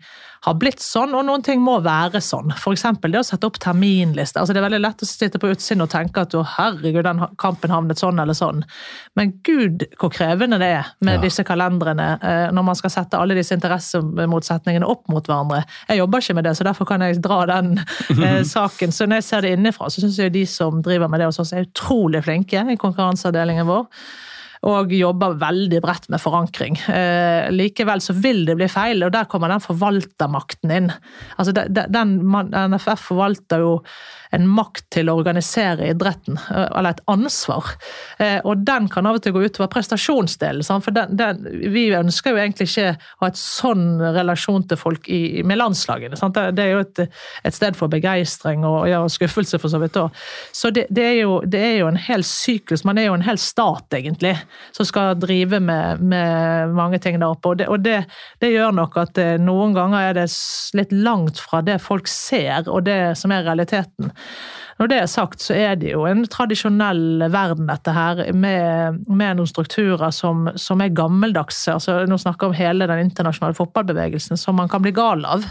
har 0.47 0.54
blitt 0.61 0.83
sånn, 0.83 1.14
og 1.18 1.25
noen 1.26 1.42
ting 1.45 1.62
må 1.64 1.78
være 1.85 2.21
sånn. 2.23 2.52
F.eks. 2.54 2.85
det 3.02 3.21
å 3.21 3.26
sette 3.26 3.49
opp 3.49 3.59
terminliste. 3.62 4.40
Altså, 4.40 4.54
det 4.54 4.61
er 4.62 4.66
veldig 4.68 4.80
lett 4.83 5.02
å 5.02 5.09
sitte 5.09 5.40
på 5.42 5.50
utsiden 5.52 5.85
og 5.85 5.90
tenke 5.92 6.23
at 6.25 6.37
å, 6.38 6.45
herregud, 6.57 7.02
den 7.07 7.25
kampen 7.40 7.75
havnet 7.75 8.00
sånn 8.00 8.21
eller 8.23 8.37
sånn. 8.38 8.62
Men 9.18 9.35
gud, 9.47 9.87
hvor 9.99 10.12
krevende 10.14 10.61
det 10.62 10.71
er 10.78 10.92
med 11.04 11.18
ja. 11.18 11.25
disse 11.26 11.45
kalenderne 11.47 12.09
eh, 12.23 12.47
når 12.54 12.68
man 12.71 12.78
skal 12.78 12.95
sette 12.95 13.18
alle 13.18 13.37
disse 13.38 13.57
interessemotsetningene 13.59 14.88
opp 14.88 15.07
mot 15.12 15.26
hverandre. 15.26 15.64
Jeg 15.90 16.02
jobber 16.02 16.25
ikke 16.25 16.38
med 16.38 16.49
det, 16.49 16.54
så 16.59 16.68
derfor 16.68 16.88
kan 16.88 17.04
jeg 17.07 17.21
dra 17.25 17.42
den 17.50 17.75
eh, 18.14 18.40
saken. 18.47 18.95
Så 18.95 19.09
når 19.09 19.23
jeg 19.23 19.28
ser 19.30 19.47
det 19.47 19.54
innenfra, 19.57 19.90
så 19.90 20.04
syns 20.04 20.23
jeg 20.23 20.37
de 20.37 20.47
som 20.49 20.83
driver 20.85 21.11
med 21.11 21.23
det 21.23 21.30
hos 21.30 21.42
oss, 21.42 21.54
er 21.54 21.66
utrolig 21.66 22.23
flinke 22.26 22.62
i 22.68 22.80
konkurranseavdelingen 22.80 23.68
vår 23.68 23.87
og 24.66 24.92
jobber 24.92 25.36
veldig 25.38 25.80
bredt 25.84 26.08
med 26.10 26.22
forankring. 26.22 26.78
Eh, 26.90 27.48
likevel 27.54 28.02
så 28.02 28.16
vil 28.18 28.44
det 28.48 28.56
bli 28.58 28.68
feil, 28.70 29.04
og 29.06 29.12
der 29.14 29.28
kommer 29.30 29.52
den 29.52 29.62
forvaltermakten 29.62 30.74
inn. 30.74 30.92
Altså 31.36 31.54
den, 31.54 32.16
NFF 32.50 33.10
forvalter 33.10 33.62
jo 33.62 33.74
en 34.34 34.44
makt 34.50 34.84
til 34.92 35.08
å 35.08 35.16
organisere 35.18 35.88
idretten, 35.92 36.36
eh, 36.50 36.66
eller 36.76 36.96
et 36.96 37.04
ansvar. 37.08 37.70
Eh, 38.18 38.40
og 38.44 38.64
den 38.66 38.88
kan 38.92 39.06
av 39.08 39.18
og 39.18 39.24
til 39.24 39.34
gå 39.36 39.44
utover 39.46 39.70
prestasjonsdelen. 39.72 40.66
For 40.84 40.94
den, 40.94 41.16
den, 41.16 41.46
vi 41.72 41.88
ønsker 41.96 42.34
jo 42.34 42.42
egentlig 42.42 42.68
ikke 42.68 42.96
å 42.96 43.24
ha 43.24 43.30
et 43.32 43.40
sånn 43.40 43.86
relasjon 44.18 44.66
til 44.68 44.80
folk 44.80 45.08
i, 45.08 45.42
med 45.46 45.60
landslagene. 45.60 46.18
Sant? 46.18 46.36
Det 46.36 46.64
er 46.64 46.74
jo 46.74 46.84
et, 46.84 47.04
et 47.46 47.56
sted 47.56 47.78
for 47.78 47.92
begeistring 47.92 48.66
og, 48.68 48.82
ja, 48.90 49.00
skuffelse, 49.08 49.60
for 49.62 49.72
så 49.72 49.80
vidt 49.82 49.96
òg. 50.00 50.12
Så 50.52 50.72
det, 50.74 50.88
det, 50.90 51.06
er 51.14 51.18
jo, 51.22 51.40
det, 51.46 51.62
er 51.62 51.76
jo, 51.82 51.88
en 51.92 52.00
hel 52.08 52.24
syklus. 52.26 52.84
Man 52.88 53.00
er 53.00 53.08
jo 53.08 53.16
en 53.16 53.26
hel 53.26 53.40
stat, 53.40 53.86
egentlig, 53.96 54.34
som 54.76 54.88
skal 54.88 55.16
drive 55.20 55.60
med, 55.60 56.00
med 56.00 56.74
mange 56.76 57.00
ting 57.02 57.18
der 57.20 57.32
oppe. 57.32 57.52
Og, 57.52 57.60
det, 57.60 57.68
og 57.68 57.82
det, 57.84 58.52
gjør 58.52 58.74
nok 58.76 58.96
at 59.00 59.18
eh, 59.22 59.36
noen 59.42 59.74
ganger 59.76 60.10
er 60.10 60.16
det 60.20 60.28
litt 60.78 60.94
langt 60.94 61.40
fra 61.42 61.62
det 61.64 61.80
folk 61.84 62.08
ser, 62.10 62.68
og 62.68 62.86
det 62.88 63.00
som 63.18 63.34
er 63.34 63.46
realiteten. 63.46 64.12
Når 64.78 64.90
det 64.92 64.98
er 65.02 65.08
sagt, 65.10 65.42
så 65.42 65.56
er 65.58 65.78
det 65.80 65.90
jo 65.90 66.04
en 66.06 66.22
tradisjonell 66.30 67.24
verden, 67.34 67.66
dette 67.66 67.94
her, 67.94 68.20
med, 68.30 69.00
med 69.10 69.40
noen 69.40 69.50
strukturer 69.50 70.12
som, 70.14 70.46
som, 70.54 70.82
er 70.84 70.94
gammeldagse. 70.94 71.74
Altså, 71.74 71.96
nå 72.06 72.18
snakker 72.22 72.46
vi 72.46 72.54
om 72.54 72.58
hele 72.60 72.86
den 72.90 73.08
internasjonale 73.08 73.58
fotballbevegelsen, 73.58 74.38
som 74.38 74.58
man 74.60 74.70
kan 74.70 74.84
bli 74.84 74.94
gal 74.94 75.26
av. 75.26 75.46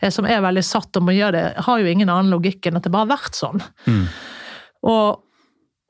Eh, 0.00 0.10
som 0.10 0.26
er 0.26 0.42
veldig 0.42 0.64
satt 0.66 0.98
om 0.98 1.12
å 1.12 1.14
gjøre 1.14 1.36
det. 1.36 1.44
Har 1.68 1.78
jo 1.78 1.92
ingen 1.92 2.10
annen 2.10 2.34
logikk 2.34 2.66
enn 2.66 2.80
at 2.80 2.88
det 2.88 2.94
bare 2.94 3.06
har 3.06 3.14
vært 3.14 3.38
sånn. 3.38 3.62
Mm. 3.86 4.08
Og 4.90 5.22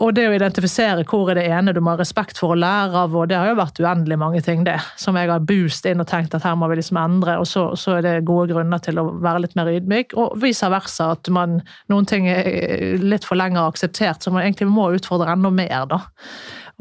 og 0.02 0.16
det 0.16 0.24
å 0.26 0.32
identifisere 0.34 1.04
hvor 1.06 1.30
er 1.30 1.38
det 1.38 1.44
ene 1.54 1.72
du 1.74 1.78
må 1.84 1.92
ha 1.92 2.00
respekt 2.00 2.40
for 2.40 2.54
å 2.54 2.58
lære 2.58 3.04
av, 3.04 3.12
og 3.14 3.28
det 3.30 3.36
har 3.38 3.52
jo 3.52 3.58
vært 3.60 3.78
uendelig 3.78 4.18
mange 4.18 4.40
ting, 4.42 4.64
det. 4.66 4.74
Som 4.98 5.18
jeg 5.18 5.30
har 5.30 5.44
boost 5.46 5.86
inn 5.86 6.02
og 6.02 6.08
tenkt 6.10 6.34
at 6.34 6.42
her 6.46 6.56
må 6.58 6.66
vi 6.72 6.80
liksom 6.80 6.98
endre, 6.98 7.36
og 7.38 7.46
så, 7.46 7.68
så 7.78 8.00
er 8.00 8.06
det 8.06 8.14
gode 8.26 8.50
grunner 8.50 8.82
til 8.82 8.98
å 8.98 9.06
være 9.22 9.44
litt 9.44 9.54
mer 9.58 9.70
ydmyk. 9.70 10.16
Og 10.18 10.34
vice 10.42 10.66
versa, 10.72 11.12
at 11.14 11.30
man, 11.30 11.60
noen 11.92 12.08
ting 12.10 12.26
er 12.32 12.98
litt 12.98 13.28
for 13.28 13.38
lenge 13.38 13.62
akseptert, 13.62 14.24
så 14.24 14.34
man 14.34 14.42
egentlig 14.42 14.72
må 14.72 14.90
utfordre 14.96 15.30
enda 15.36 15.52
mer, 15.54 15.86
da. 15.92 16.02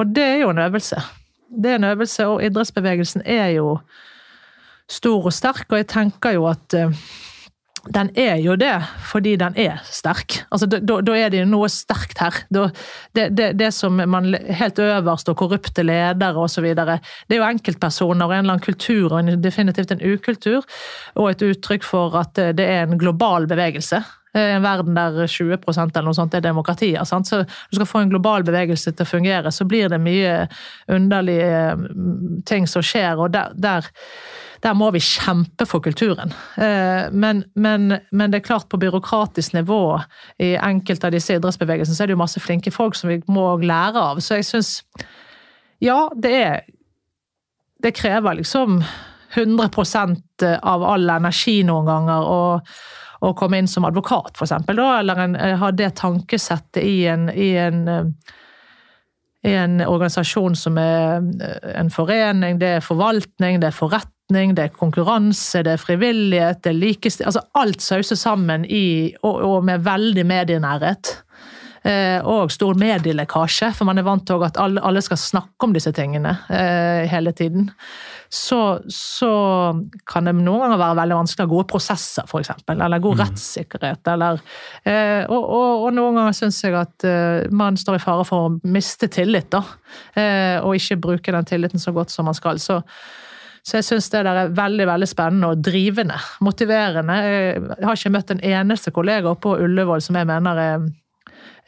Og 0.01 0.15
det 0.15 0.25
er 0.25 0.39
jo 0.41 0.53
en 0.55 0.65
øvelse. 0.65 1.03
Det 1.51 1.75
er 1.75 1.77
en 1.77 1.91
øvelse, 1.91 2.25
og 2.31 2.41
idrettsbevegelsen 2.47 3.27
er 3.29 3.51
jo 3.59 3.75
stor 4.91 5.29
og 5.29 5.35
sterk, 5.35 5.67
og 5.69 5.77
jeg 5.77 5.91
tenker 5.93 6.39
jo 6.39 6.49
at 6.49 6.73
eh, 6.73 7.03
den 7.89 8.11
er 8.13 8.35
jo 8.37 8.53
det 8.59 8.75
fordi 9.09 9.33
den 9.41 9.55
er 9.57 9.79
sterk. 9.89 10.43
Altså, 10.53 10.67
da, 10.69 10.99
er 11.17 11.31
det 11.33 11.41
jo 11.41 11.49
noe 11.49 11.69
sterkt 11.71 12.21
her. 12.21 12.37
Da, 12.53 12.67
det, 13.17 13.29
det, 13.37 13.47
det, 13.57 13.71
som 13.73 13.97
man 13.97 14.29
helt 14.31 14.79
øverst, 14.79 15.31
og 15.31 15.39
korrupte 15.39 15.83
ledere 15.83 16.45
osv. 16.45 16.67
Det 16.77 16.99
er 17.33 17.39
jo 17.39 17.47
enkeltpersoner 17.47 18.27
og 18.27 18.35
en 18.35 18.43
eller 18.43 18.57
annen 18.57 18.65
kultur, 18.65 19.17
og 19.17 19.31
definitivt 19.41 19.95
en 19.95 20.03
ukultur. 20.13 20.67
Og 21.17 21.31
et 21.31 21.45
uttrykk 21.49 21.87
for 21.87 22.17
at 22.21 22.37
det 22.37 22.67
er 22.67 22.85
en 22.85 23.01
global 23.01 23.49
bevegelse. 23.49 24.03
En 24.37 24.63
verden 24.63 24.95
der 24.95 25.25
20% 25.27 25.89
eller 25.89 26.05
noe 26.07 26.15
sånt 26.15 26.37
er 26.37 26.45
demokratier. 26.45 27.01
Sant? 27.03 27.27
Så 27.27 27.41
du 27.43 27.79
skal 27.79 27.89
få 27.89 28.03
en 28.05 28.13
global 28.13 28.45
bevegelse 28.47 28.93
til 28.93 29.03
å 29.03 29.09
fungere, 29.09 29.51
så 29.51 29.65
blir 29.67 29.89
det 29.91 29.99
mye 29.99 30.45
underlige 30.87 31.73
mm, 31.81 32.45
ting 32.47 32.69
som 32.69 32.85
skjer. 32.85 33.19
og 33.19 33.33
der, 33.33 33.51
der 33.57 33.89
der 34.61 34.75
må 34.77 34.91
vi 34.93 35.01
kjempe 35.01 35.65
for 35.65 35.81
kulturen. 35.83 36.33
Eh, 36.57 37.09
men, 37.11 37.43
men, 37.55 37.97
men, 38.11 38.31
det 38.31 38.41
er 38.41 38.45
klart, 38.45 38.69
på 38.69 38.79
byråkratisk 38.81 39.55
nivå 39.57 39.99
i 40.39 40.53
enkelte 40.55 41.09
av 41.09 41.15
disse 41.15 41.37
idrettsbevegelsene, 41.37 41.97
så 41.97 42.03
er 42.03 42.11
det 42.11 42.17
jo 42.17 42.21
masse 42.21 42.43
flinke 42.43 42.73
folk 42.73 42.97
som 42.97 43.09
vi 43.09 43.21
må 43.31 43.55
lære 43.61 44.05
av. 44.11 44.21
Så 44.21 44.39
jeg 44.39 44.49
syns 44.51 44.75
Ja, 45.81 46.05
det 46.13 46.35
er 46.37 46.61
det 47.81 47.95
krever 47.97 48.37
liksom 48.37 48.83
100% 49.33 50.43
av 50.61 50.83
all 50.85 51.09
energi 51.09 51.61
noen 51.65 51.87
ganger. 51.89 52.27
og 52.29 52.73
å 53.21 53.35
komme 53.37 53.59
inn 53.61 53.67
som 53.69 53.85
advokat, 53.85 54.33
f.eks., 54.33 54.51
eller 54.65 55.19
en, 55.21 55.35
ha 55.61 55.67
det 55.77 55.91
tankesettet 55.99 56.81
i 56.81 57.05
en, 57.05 57.27
i 57.29 57.51
en 57.61 57.83
i 59.45 59.53
en 59.57 59.81
organisasjon 59.81 60.55
som 60.57 60.77
er 60.77 61.21
en 61.77 61.89
forening, 61.93 62.59
det 62.61 62.75
er 62.77 62.83
forvaltning, 62.85 63.59
det 63.61 63.71
er 63.71 63.77
forretning, 63.77 64.20
det 64.31 64.63
er 64.63 64.75
konkurranse, 64.75 65.63
det 65.63 65.75
er 65.75 65.81
frivillighet, 65.81 66.63
det 66.63 66.71
er 66.71 66.79
likestilling 66.79 67.27
Altså 67.27 67.43
alt 67.59 67.81
sauses 67.81 68.19
sammen 68.19 68.65
i, 68.65 69.13
og, 69.23 69.41
og 69.43 69.65
med 69.67 69.83
veldig 69.85 70.25
medienærhet. 70.25 71.15
Eh, 71.81 72.21
og 72.29 72.51
stor 72.53 72.77
medielekkasje, 72.77 73.71
for 73.73 73.89
man 73.89 73.97
er 73.97 74.05
vant 74.05 74.21
til 74.29 74.43
at 74.45 74.57
alle, 74.61 74.83
alle 74.85 75.01
skal 75.01 75.17
snakke 75.17 75.65
om 75.65 75.71
disse 75.73 75.89
tingene 75.97 76.35
eh, 76.53 77.07
hele 77.09 77.33
tiden. 77.33 77.71
Så, 78.29 78.59
så, 78.93 79.31
kan 80.07 80.29
det 80.29 80.35
noen 80.37 80.61
ganger 80.61 80.77
være 80.77 80.97
veldig 80.99 81.17
vanskelig 81.17 81.41
å 81.41 81.47
ha 81.47 81.51
gode 81.55 81.69
prosesser, 81.71 82.29
f.eks. 82.29 82.53
Eller 82.69 83.01
god 83.01 83.17
mm. 83.17 83.23
rettssikkerhet. 83.23 84.11
Eller, 84.13 84.43
eh, 84.85 85.23
og, 85.25 85.41
og, 85.41 85.87
og, 85.87 85.89
noen 85.97 86.21
ganger 86.21 86.37
syns 86.37 86.61
jeg 86.61 86.77
at 86.77 87.07
man 87.49 87.79
står 87.81 87.97
i 87.97 88.03
fare 88.05 88.29
for 88.29 88.45
å 88.45 88.53
miste 88.61 89.09
tillit, 89.11 89.49
da. 89.51 89.63
og 90.61 90.77
ikke 90.77 91.01
bruke 91.01 91.33
den 91.33 91.49
tilliten 91.49 91.81
så 91.81 91.95
godt 91.95 92.13
som 92.13 92.29
man 92.29 92.37
skal. 92.37 92.61
Så 92.61 92.77
så 93.61 93.77
jeg 93.77 93.85
syns 93.85 94.09
det 94.09 94.23
der 94.25 94.39
er 94.41 94.55
veldig 94.57 94.87
veldig 94.89 95.09
spennende 95.09 95.51
og 95.53 95.61
drivende. 95.63 96.17
Motiverende. 96.41 97.17
Jeg 97.21 97.85
har 97.85 97.99
ikke 97.99 98.13
møtt 98.15 98.33
en 98.33 98.43
eneste 98.51 98.93
kollega 98.95 99.35
på 99.37 99.53
Ullevål 99.61 100.01
som 100.01 100.17
jeg 100.17 100.29
mener 100.29 100.65
er 100.65 100.89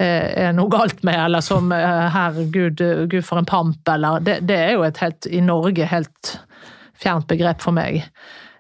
er 0.02 0.56
noe 0.58 0.72
galt 0.74 1.04
med, 1.06 1.14
eller 1.22 1.44
som 1.46 1.68
eh, 1.72 2.08
herregud, 2.12 2.82
gud 3.12 3.22
for 3.24 3.38
en 3.38 3.46
pamp, 3.46 3.78
eller 3.94 4.24
det, 4.26 4.40
det, 4.50 4.58
er 4.58 4.72
jo 4.74 4.82
et 4.88 4.98
helt, 4.98 5.28
i 5.30 5.42
Norge, 5.46 5.86
helt 5.86 6.32
fjernt 6.98 7.28
begrep 7.30 7.62
for 7.62 7.78
meg. 7.78 8.02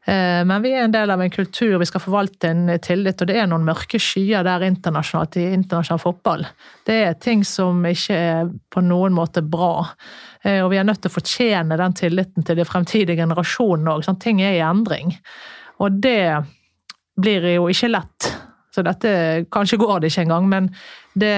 Eh, 0.05 0.41
men 0.45 0.63
vi 0.63 0.74
er 0.75 0.83
en 0.83 0.93
del 0.93 1.13
av 1.13 1.22
en 1.24 1.31
kultur, 1.31 1.77
vi 1.79 1.88
skal 1.88 2.03
forvalte 2.03 2.50
en 2.51 2.74
tillit, 2.83 3.22
og 3.22 3.29
det 3.29 3.38
er 3.39 3.48
noen 3.48 3.63
mørke 3.67 4.01
skyer 4.01 4.43
der 4.43 4.65
internasjonalt 4.67 5.38
i 5.39 5.45
internasjonal 5.55 6.01
fotball. 6.03 6.45
Det 6.88 6.98
er 7.05 7.19
ting 7.24 7.45
som 7.48 7.79
ikke 7.88 8.17
er 8.17 8.51
på 8.74 8.83
noen 8.83 9.15
måte 9.15 9.45
bra. 9.45 9.88
Og 10.43 10.67
vi 10.74 10.75
er 10.75 10.83
nødt 10.83 11.00
til 11.00 11.07
å 11.07 11.13
fortjene 11.13 11.77
den 11.79 11.93
tilliten 11.95 12.43
til 12.43 12.57
de 12.60 12.65
fremtidige 12.67 13.15
generasjonene 13.22 13.93
òg. 13.95 14.10
Ting 14.19 14.41
er 14.43 14.57
i 14.57 14.65
endring. 14.65 15.13
Og 15.79 16.01
det 16.03 16.36
blir 17.15 17.48
jo 17.53 17.69
ikke 17.72 17.93
lett. 17.93 18.27
Så 18.74 18.81
dette, 18.81 19.45
Kanskje 19.53 19.77
går 19.77 20.01
det 20.01 20.10
ikke 20.10 20.25
engang, 20.25 20.48
men 20.50 20.69
det, 21.13 21.33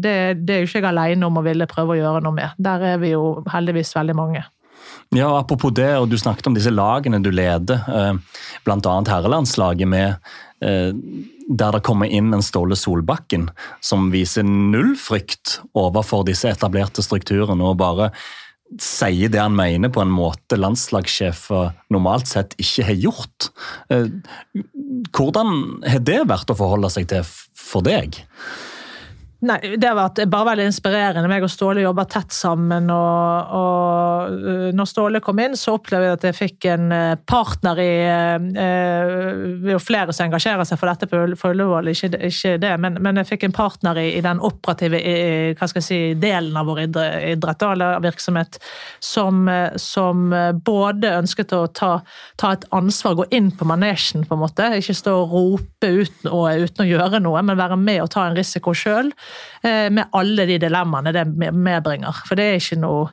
det, 0.00 0.14
det 0.48 0.54
er 0.54 0.62
jo 0.62 0.68
ikke 0.70 0.80
jeg 0.80 0.88
alene 0.88 1.28
om 1.28 1.36
å 1.36 1.44
ville 1.44 1.68
prøve 1.68 1.94
å 1.94 1.98
gjøre 1.98 2.22
noe 2.24 2.36
med. 2.36 2.54
Der 2.56 2.94
er 2.94 3.02
vi 3.02 3.12
jo 3.12 3.42
heldigvis 3.52 3.92
veldig 3.96 4.16
mange. 4.16 4.44
Ja, 5.16 5.30
Apropos 5.38 5.72
det, 5.72 5.90
og 5.96 6.10
du 6.10 6.18
snakket 6.20 6.50
om 6.50 6.56
disse 6.56 6.72
lagene 6.74 7.22
du 7.24 7.30
leder, 7.32 7.84
eh, 7.88 8.42
bl.a. 8.66 8.94
herrelandslaget 9.08 9.88
med 9.88 10.16
eh, 10.64 10.92
der 11.48 11.72
det 11.72 11.84
kommer 11.86 12.10
inn 12.12 12.34
en 12.36 12.44
Ståle 12.44 12.76
Solbakken 12.76 13.48
som 13.80 14.10
viser 14.12 14.44
null 14.44 14.92
frykt 15.00 15.62
overfor 15.78 16.26
disse 16.28 16.50
etablerte 16.52 17.04
strukturene 17.04 17.70
og 17.70 17.78
bare 17.80 18.10
sier 18.84 19.30
det 19.32 19.40
han 19.40 19.56
mener 19.56 19.88
på 19.92 20.02
en 20.02 20.12
måte 20.12 20.58
landslagssjefer 20.60 21.70
normalt 21.94 22.28
sett 22.28 22.52
ikke 22.60 22.84
har 22.90 22.98
gjort. 23.06 23.48
Eh, 23.88 24.10
hvordan 25.16 25.54
har 25.88 26.04
det 26.04 26.20
vært 26.28 26.52
å 26.52 26.58
forholde 26.58 26.90
seg 26.92 27.08
til 27.08 27.24
for 27.56 27.86
deg? 27.86 28.20
Nei, 29.38 29.76
Det 29.78 29.86
har 29.86 29.94
vært 29.94 30.24
bare 30.26 30.48
veldig 30.48 30.64
inspirerende. 30.66 31.28
meg 31.30 31.44
og 31.46 31.50
Ståle 31.52 31.84
jobber 31.84 32.08
tett 32.10 32.32
sammen. 32.34 32.90
og, 32.90 33.52
og 33.54 34.72
når 34.74 34.88
Ståle 34.90 35.20
kom 35.22 35.38
inn, 35.38 35.54
så 35.54 35.76
opplevde 35.76 36.08
jeg 36.08 36.16
at 36.16 36.24
jeg 36.26 36.34
fikk 36.34 36.66
en 36.72 36.94
partner 37.22 37.78
i 37.78 37.92
Det 38.50 38.64
er 38.64 39.76
jo 39.76 39.78
flere 39.78 40.12
som 40.12 40.26
engasjerer 40.26 40.66
seg 40.66 40.80
for 40.80 40.90
dette 40.90 41.06
på 41.06 41.52
Ullevål, 41.52 41.92
ikke, 41.92 42.10
ikke, 42.26 42.56
det, 42.58 42.72
men, 42.82 42.98
men, 43.02 43.20
jeg 43.22 43.28
fikk 43.30 43.46
en 43.46 43.54
partner 43.54 44.00
i, 44.02 44.08
i 44.18 44.24
den 44.24 44.40
operative 44.42 44.98
i, 44.98 45.14
hva 45.54 45.68
skal 45.70 45.82
jeg 45.82 45.86
si, 45.86 46.00
delen 46.18 46.58
av 46.58 46.66
vår 46.66 46.82
idrett 46.88 47.62
eller 47.68 48.02
virksomhet, 48.02 48.58
som, 48.98 49.46
som, 49.78 50.34
både 50.66 51.14
ønsket 51.20 51.54
å 51.54 51.62
ta, 51.70 51.92
ta, 52.40 52.52
et 52.56 52.66
ansvar, 52.74 53.14
gå 53.20 53.28
inn 53.38 53.52
på 53.54 53.68
manesjen, 53.68 54.26
på 54.26 54.34
en 54.34 54.42
måte. 54.42 54.66
Ikke 54.78 54.96
stå 54.98 55.14
og 55.22 55.34
rope 55.34 55.92
uten, 56.02 56.30
og, 56.32 56.48
uten 56.58 56.84
å 56.84 56.90
gjøre 56.90 57.22
noe, 57.22 57.42
men 57.46 57.60
være 57.60 57.78
med 57.78 58.02
og 58.02 58.12
ta 58.14 58.26
en 58.26 58.38
risiko 58.38 58.74
sjøl. 58.76 59.12
Eh, 59.62 59.90
med 59.90 60.08
alle 60.12 60.46
de 60.46 60.58
dilemmaene 60.62 61.12
det 61.14 61.26
medbringer. 61.34 62.22
For 62.28 62.38
det 62.38 62.46
er 62.46 62.62
ikke 62.62 62.80
noe 62.82 63.08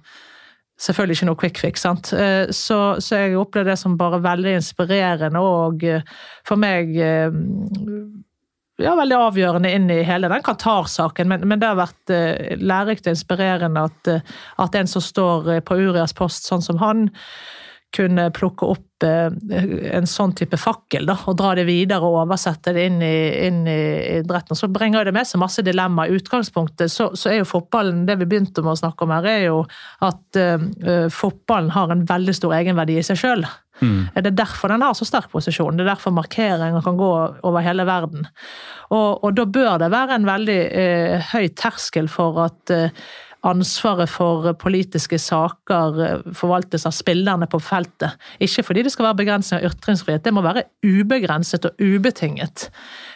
selvfølgelig 0.81 1.15
ikke 1.15 1.27
noe 1.29 1.39
quick 1.39 1.59
fix. 1.61 1.85
sant? 1.85 2.11
Eh, 2.13 2.51
så, 2.53 2.99
så 2.99 3.23
jeg 3.23 3.39
opplevde 3.39 3.71
det 3.71 3.79
som 3.79 3.97
bare 3.97 4.21
veldig 4.23 4.57
inspirerende 4.59 5.41
og 5.41 5.85
eh, 5.87 6.03
for 6.47 6.59
meg 6.59 6.91
ja, 8.75 8.91
veldig 8.99 9.15
avgjørende 9.15 9.71
inn 9.71 9.87
i 9.93 10.01
hele 10.03 10.27
den 10.29 10.43
Qatar-saken. 10.43 11.31
Men, 11.31 11.47
men, 11.47 11.61
det 11.61 11.69
har 11.71 11.79
vært 11.79 12.11
lærerikt 12.59 13.07
og 13.07 13.15
inspirerende 13.15 13.85
at, 13.87 14.09
at 14.59 14.75
en 14.75 14.91
som 14.91 15.03
står 15.03 15.47
på 15.63 15.77
Urias 15.79 16.13
post 16.13 16.49
sånn 16.49 16.65
som 16.65 16.81
han, 16.83 17.07
kunne 17.95 18.27
plukke 18.35 18.67
opp 18.67 19.05
eh, 19.05 19.31
en 19.95 20.07
sånn 20.09 20.33
type 20.37 20.57
fakkel 20.59 21.07
da, 21.09 21.15
og 21.29 21.37
dra 21.39 21.53
det 21.57 21.65
videre 21.67 22.05
og 22.05 22.21
oversette 22.25 22.73
det 22.75 22.85
inn 22.89 23.01
i, 23.05 23.15
inn 23.47 23.61
i 23.69 23.79
idretten. 24.19 24.57
Så 24.57 24.69
bringer 24.73 25.07
det 25.07 25.15
med 25.15 25.27
seg 25.29 25.41
masse 25.41 25.63
dilemmaer. 25.65 26.11
I 26.11 26.19
utgangspunktet 26.19 26.91
så, 26.91 27.09
så, 27.17 27.31
er 27.31 27.41
jo 27.41 27.49
fotballen 27.49 28.05
Det 28.07 28.17
vi 28.21 28.29
begynte 28.29 28.63
med 28.65 28.75
å 28.75 28.81
snakke 28.83 29.07
om 29.07 29.13
her, 29.15 29.27
er 29.31 29.43
jo 29.47 29.59
at 30.05 30.39
uh, 30.39 31.07
fotballen 31.13 31.73
har 31.75 31.93
en 31.93 32.05
veldig 32.07 32.35
stor 32.37 32.55
egenverdi 32.57 32.99
i 32.99 33.05
seg 33.05 33.19
sjøl. 33.21 33.45
Mm. 33.81 34.07
Det 34.15 34.31
er 34.31 34.37
derfor 34.37 34.71
den 34.71 34.85
har 34.85 34.95
så 34.95 35.07
sterk 35.07 35.27
posisjon. 35.33 35.75
Det 35.75 35.83
er 35.85 35.93
derfor 35.93 36.15
markeringer 36.15 36.83
kan 36.85 36.99
gå 36.99 37.11
over 37.43 37.65
hele 37.65 37.87
verden. 37.87 38.27
Og, 38.93 39.23
og 39.25 39.35
da 39.35 39.45
bør 39.49 39.77
det 39.81 39.91
være 39.93 40.19
en 40.19 40.27
veldig 40.29 40.59
uh, 40.71 41.29
høy 41.33 41.47
terskel 41.57 42.11
for 42.11 42.43
at 42.47 42.75
uh, 42.75 43.07
ansvaret 43.45 44.09
for 44.11 44.51
politiske 44.61 45.19
saker 45.21 45.99
eh, 46.03 46.27
forvaltes 46.37 46.87
av 46.87 46.95
spillerne 46.95 47.47
på 47.51 47.61
feltet. 47.63 48.17
Ikke 48.43 48.65
fordi 48.65 48.85
det 48.85 48.93
skal 48.93 49.09
være 49.09 49.21
begrensning 49.23 49.61
av 49.61 49.71
ytringsfrihet, 49.71 50.25
det 50.25 50.33
må 50.35 50.43
være 50.45 50.65
ubegrenset 50.85 51.67
og 51.69 51.81
ubetinget. 51.81 52.69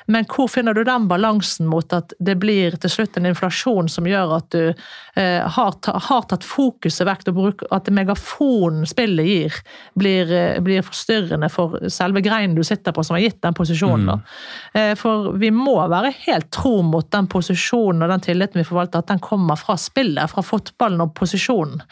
Men 0.10 0.26
hvor 0.30 0.50
finner 0.50 0.74
du 0.74 0.82
den 0.88 1.08
balansen 1.10 1.68
mot 1.70 1.94
at 1.94 2.14
det 2.20 2.36
blir 2.42 2.76
til 2.82 2.92
slutt 2.92 3.18
en 3.20 3.30
inflasjon 3.30 3.90
som 3.92 4.08
gjør 4.10 4.34
at 4.40 4.48
du 4.56 4.64
eh, 4.70 5.46
har, 5.46 5.76
ta, 5.86 5.94
har, 6.10 6.26
tatt 6.32 6.46
fokuset 6.48 7.06
vekk, 7.06 7.30
og 7.30 7.64
at 7.76 7.92
megafonen 7.94 8.88
spillet 8.90 9.30
gir, 9.30 9.60
blir, 10.00 10.34
eh, 10.34 10.62
blir, 10.66 10.82
forstyrrende 10.86 11.52
for 11.54 11.78
selve 11.94 12.24
greinen 12.26 12.58
du 12.58 12.64
sitter 12.66 12.96
på, 12.96 13.06
som 13.06 13.18
har 13.18 13.28
gitt 13.28 13.42
den 13.46 13.58
posisjonen. 13.58 14.10
Mm. 14.10 14.80
Eh, 14.82 14.94
for 15.00 15.34
vi 15.40 15.52
må 15.54 15.78
være 15.92 16.14
helt 16.26 16.50
tro 16.56 16.80
mot 16.86 17.12
den 17.14 17.30
posisjonen 17.30 18.08
og 18.08 18.16
den 18.16 18.26
tilliten 18.26 18.64
vi 18.64 18.68
forvalter, 18.68 19.04
at 19.04 19.14
den 19.14 19.22
kommer 19.22 19.60
fra 19.60 19.78
spillet, 19.78 20.32
fra 20.32 20.46
fotballen 20.46 21.06
og 21.06 21.14
posisjonen 21.18 21.84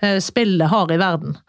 eh, 0.00 0.18
spillet 0.20 0.68
har 0.72 0.92
i 0.92 1.00
verden. 1.00 1.40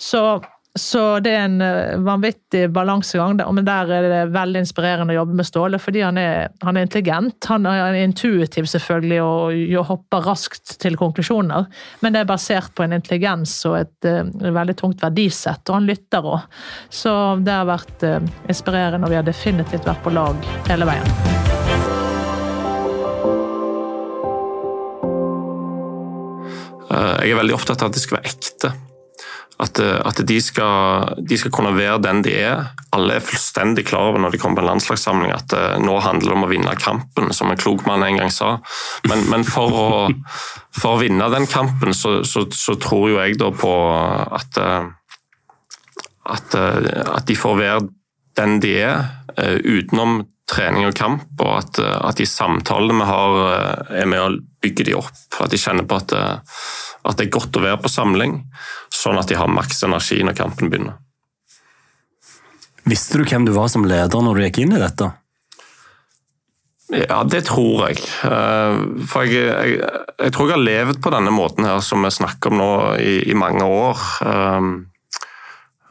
Så 0.00 0.40
så 0.78 1.18
det 1.18 1.32
er 1.34 1.48
en 1.48 1.62
eh, 1.64 1.96
vanvittig 1.98 2.68
balansegang, 2.70 3.34
men 3.54 3.66
der 3.66 3.90
er 3.90 4.04
det 4.06 4.18
veldig 4.30 4.60
inspirerende 4.62 5.16
å 5.16 5.18
jobbe 5.18 5.38
med 5.40 5.46
Ståle. 5.48 5.80
Fordi 5.82 6.04
han 6.04 6.18
er, 6.20 6.52
han 6.62 6.78
er 6.78 6.86
intelligent, 6.86 7.48
han 7.50 7.66
er 7.66 7.96
intuitiv 7.98 8.68
selvfølgelig 8.70 9.18
og 9.24 9.88
hopper 9.88 10.28
raskt 10.30 10.76
til 10.82 10.94
konklusjoner. 11.00 11.66
Men 12.04 12.14
det 12.14 12.22
er 12.22 12.28
basert 12.30 12.70
på 12.78 12.86
en 12.86 12.94
intelligens 12.94 13.56
og 13.66 13.80
et, 13.80 13.96
et 14.04 14.12
eh, 14.46 14.54
veldig 14.54 14.76
tungt 14.78 15.02
verdisett, 15.02 15.64
og 15.66 15.80
han 15.80 15.88
lytter 15.90 16.28
òg. 16.36 16.60
Så 16.86 17.14
det 17.42 17.56
har 17.56 17.66
vært 17.66 18.06
eh, 18.06 18.20
inspirerende, 18.46 19.08
og 19.08 19.10
vi 19.10 19.18
har 19.18 19.26
definitivt 19.26 19.90
vært 19.90 20.04
på 20.06 20.14
lag 20.14 20.50
hele 20.70 20.86
veien. 20.86 21.10
Jeg 26.90 27.34
er 27.34 27.38
veldig 27.38 27.54
opptatt 27.54 27.82
av 27.84 27.90
at 27.90 27.98
det 27.98 28.02
skal 28.02 28.18
være 28.18 28.32
ekte. 28.32 28.72
At, 29.60 29.78
eh, 29.78 29.98
at 30.04 30.20
de, 30.26 30.38
skal, 30.40 31.16
de, 31.20 31.38
skal, 31.38 31.52
kunne 31.52 31.74
være 31.76 31.98
den 32.02 32.22
de 32.24 32.32
er. 32.40 32.70
Alle 32.96 33.18
er 33.18 33.24
fullstendig 33.24 33.84
klar 33.90 34.08
over 34.08 34.22
når 34.22 34.32
de 34.32 34.40
kommer 34.40 34.60
på 34.60 34.64
en 34.64 34.70
landslagssamling 34.72 35.34
at 35.34 35.52
uh, 35.52 35.76
nå 35.82 35.98
handler 36.00 36.32
det 36.32 36.38
om 36.38 36.46
å 36.46 36.50
vinne 36.50 36.76
kampen, 36.80 37.28
som 37.36 37.52
en 37.52 37.60
klok 37.60 37.84
mann 37.88 38.04
en 38.06 38.22
gang 38.22 38.32
sa. 38.32 38.54
Men, 39.10 39.26
men 39.30 39.44
for, 39.46 39.76
å, 39.76 39.90
for, 40.72 40.96
å, 40.96 41.02
vinne 41.02 41.28
den 41.34 41.48
kampen, 41.50 41.92
så, 41.96 42.20
så, 42.24 42.46
så 42.56 42.78
tror 42.80 43.10
jo 43.12 43.20
jeg 43.20 43.38
da 43.40 43.52
på 43.52 43.74
at, 44.40 44.60
uh, 44.64 44.88
at, 46.30 46.56
at 46.56 47.28
de 47.28 47.36
får 47.38 47.58
være 47.60 47.88
den 48.40 48.60
de 48.62 48.76
er, 48.80 49.00
utenom 49.40 50.22
trening 50.50 50.86
og 50.88 50.94
kamp, 50.98 51.26
og 51.42 51.50
at, 51.60 51.78
at 51.80 52.18
de 52.18 52.26
samtalene 52.26 53.02
vi 53.02 53.06
har, 53.06 53.36
er 54.02 54.08
med 54.08 54.22
å 54.22 54.38
bygge 54.62 54.86
de 54.88 54.96
opp. 54.98 55.20
At 55.42 55.52
de 55.52 55.60
kjenner 55.60 55.86
på 55.88 55.98
at 56.00 56.14
at 57.06 57.16
det 57.16 57.28
er 57.28 57.36
godt 57.36 57.56
å 57.56 57.64
være 57.64 57.80
på 57.80 57.92
samling, 57.92 58.42
sånn 58.92 59.18
at 59.20 59.30
de 59.30 59.38
har 59.40 59.50
maks 59.50 59.84
energi 59.86 60.20
når 60.26 60.36
kampen 60.38 60.72
begynner. 60.72 60.98
Visste 62.88 63.20
du 63.20 63.26
hvem 63.28 63.46
du 63.46 63.52
var 63.54 63.68
som 63.72 63.86
leder 63.86 64.24
når 64.24 64.36
du 64.36 64.44
gikk 64.46 64.62
inn 64.64 64.76
i 64.76 64.82
dette? 64.82 65.10
Ja, 66.90 67.22
det 67.22 67.44
tror 67.46 67.84
jeg. 67.86 68.00
Eh, 68.26 68.78
for 69.06 69.28
jeg, 69.28 69.46
jeg, 69.46 69.76
jeg, 70.18 70.32
tror 70.34 70.48
jeg 70.48 70.56
har 70.56 70.64
levd 70.64 71.02
på 71.02 71.12
denne 71.14 71.32
måten 71.34 71.68
her 71.68 71.78
som 71.86 72.02
vi 72.02 72.10
snakker 72.10 72.50
om 72.50 72.58
nå 72.58 72.70
i, 72.98 73.12
i 73.30 73.36
mange 73.38 73.62
år. 73.62 74.00
Um, 74.26 74.72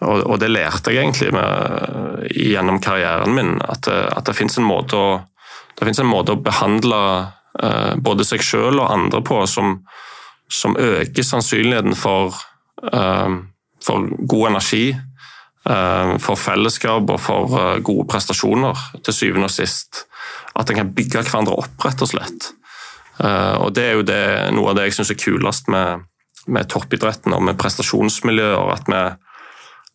og, 0.03 0.25
og, 0.25 0.35
det 0.43 0.51
lærte 0.51 0.91
jeg 0.91 1.05
egentlig 1.05 1.31
med, 1.35 2.27
gjennom 2.35 2.81
karrieren 2.83 3.35
min, 3.35 3.55
at, 3.63 3.87
at 3.87 4.27
det 4.27 4.35
fins 4.35 4.59
en, 4.59 4.67
en, 4.67 6.11
måte 6.11 6.35
å 6.35 6.39
behandle 6.39 6.99
både 7.99 8.23
seg 8.23 8.43
sjøl 8.45 8.77
og 8.79 8.91
andre 8.93 9.19
på 9.25 9.41
som, 9.49 9.81
som 10.49 10.77
øker 10.79 11.25
sannsynligheten 11.25 11.95
for, 11.97 12.35
uh, 12.93 13.39
for 13.85 14.09
god 14.27 14.49
energi, 14.49 14.91
uh, 15.69 16.15
for 16.17 16.39
fellesskap 16.39 17.09
og 17.09 17.19
for 17.21 17.79
gode 17.85 18.07
prestasjoner, 18.09 18.85
til 19.05 19.13
syvende 19.13 19.49
og 19.51 19.53
sist 19.53 20.05
at 20.59 20.69
en 20.71 20.81
kan 20.81 20.93
bygge 20.95 21.23
hverandre 21.23 21.55
opp, 21.61 21.75
rett 21.85 22.01
og 22.03 22.11
slett. 22.11 22.51
Eh, 23.19 23.55
og 23.59 23.73
Det 23.75 23.85
er 23.85 23.97
jo 23.97 24.05
det, 24.07 24.21
noe 24.55 24.71
av 24.71 24.79
det 24.79 24.89
jeg 24.89 24.99
syns 24.99 25.13
er 25.13 25.19
kulest 25.19 25.71
med, 25.71 26.05
med, 26.47 26.69
toppidretten 26.71 27.35
og 27.35 27.43
med 27.47 27.59
prestasjonsmiljøer. 27.59 28.71
At 28.73 28.89
vi, 28.91 29.01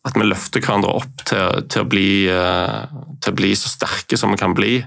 at 0.09 0.19
vi 0.19 0.29
løfter 0.29 0.63
hverandre 0.63 0.93
opp 1.01 1.25
til, 1.25 1.65
til, 1.69 1.85
å 1.85 1.89
bli, 1.89 2.09
eh, 2.31 2.85
til, 3.21 3.33
å 3.33 3.39
bli, 3.41 3.51
så 3.57 3.73
sterke 3.73 4.19
som 4.19 4.33
vi 4.33 4.41
kan 4.41 4.55
bli. 4.57 4.79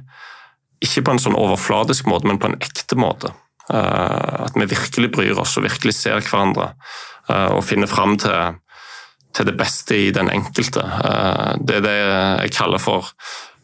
Ikke 0.85 1.05
på 1.07 1.15
en 1.15 1.23
sånn 1.23 1.39
overfladisk 1.39 2.11
måte, 2.11 2.31
men 2.31 2.41
på 2.43 2.51
en 2.51 2.59
ekte 2.63 2.99
måte. 2.99 3.35
Eh, 3.69 4.45
at 4.47 4.57
vi 4.57 4.69
virkelig 4.71 5.13
bryr 5.15 5.43
oss 5.43 5.59
og 5.59 5.67
virkelig 5.69 5.97
ser 5.99 6.23
hverandre 6.25 6.73
og 7.29 7.61
finner 7.61 7.91
fram 7.91 8.15
til, 8.17 8.55
til 9.37 9.45
det 9.45 9.53
beste 9.59 9.97
i 10.01 10.07
den 10.17 10.31
enkelte. 10.33 10.81
Det 11.61 11.75
er 11.77 11.83
det 11.85 11.97
jeg 11.99 12.55
kaller 12.57 12.81
for 12.81 13.11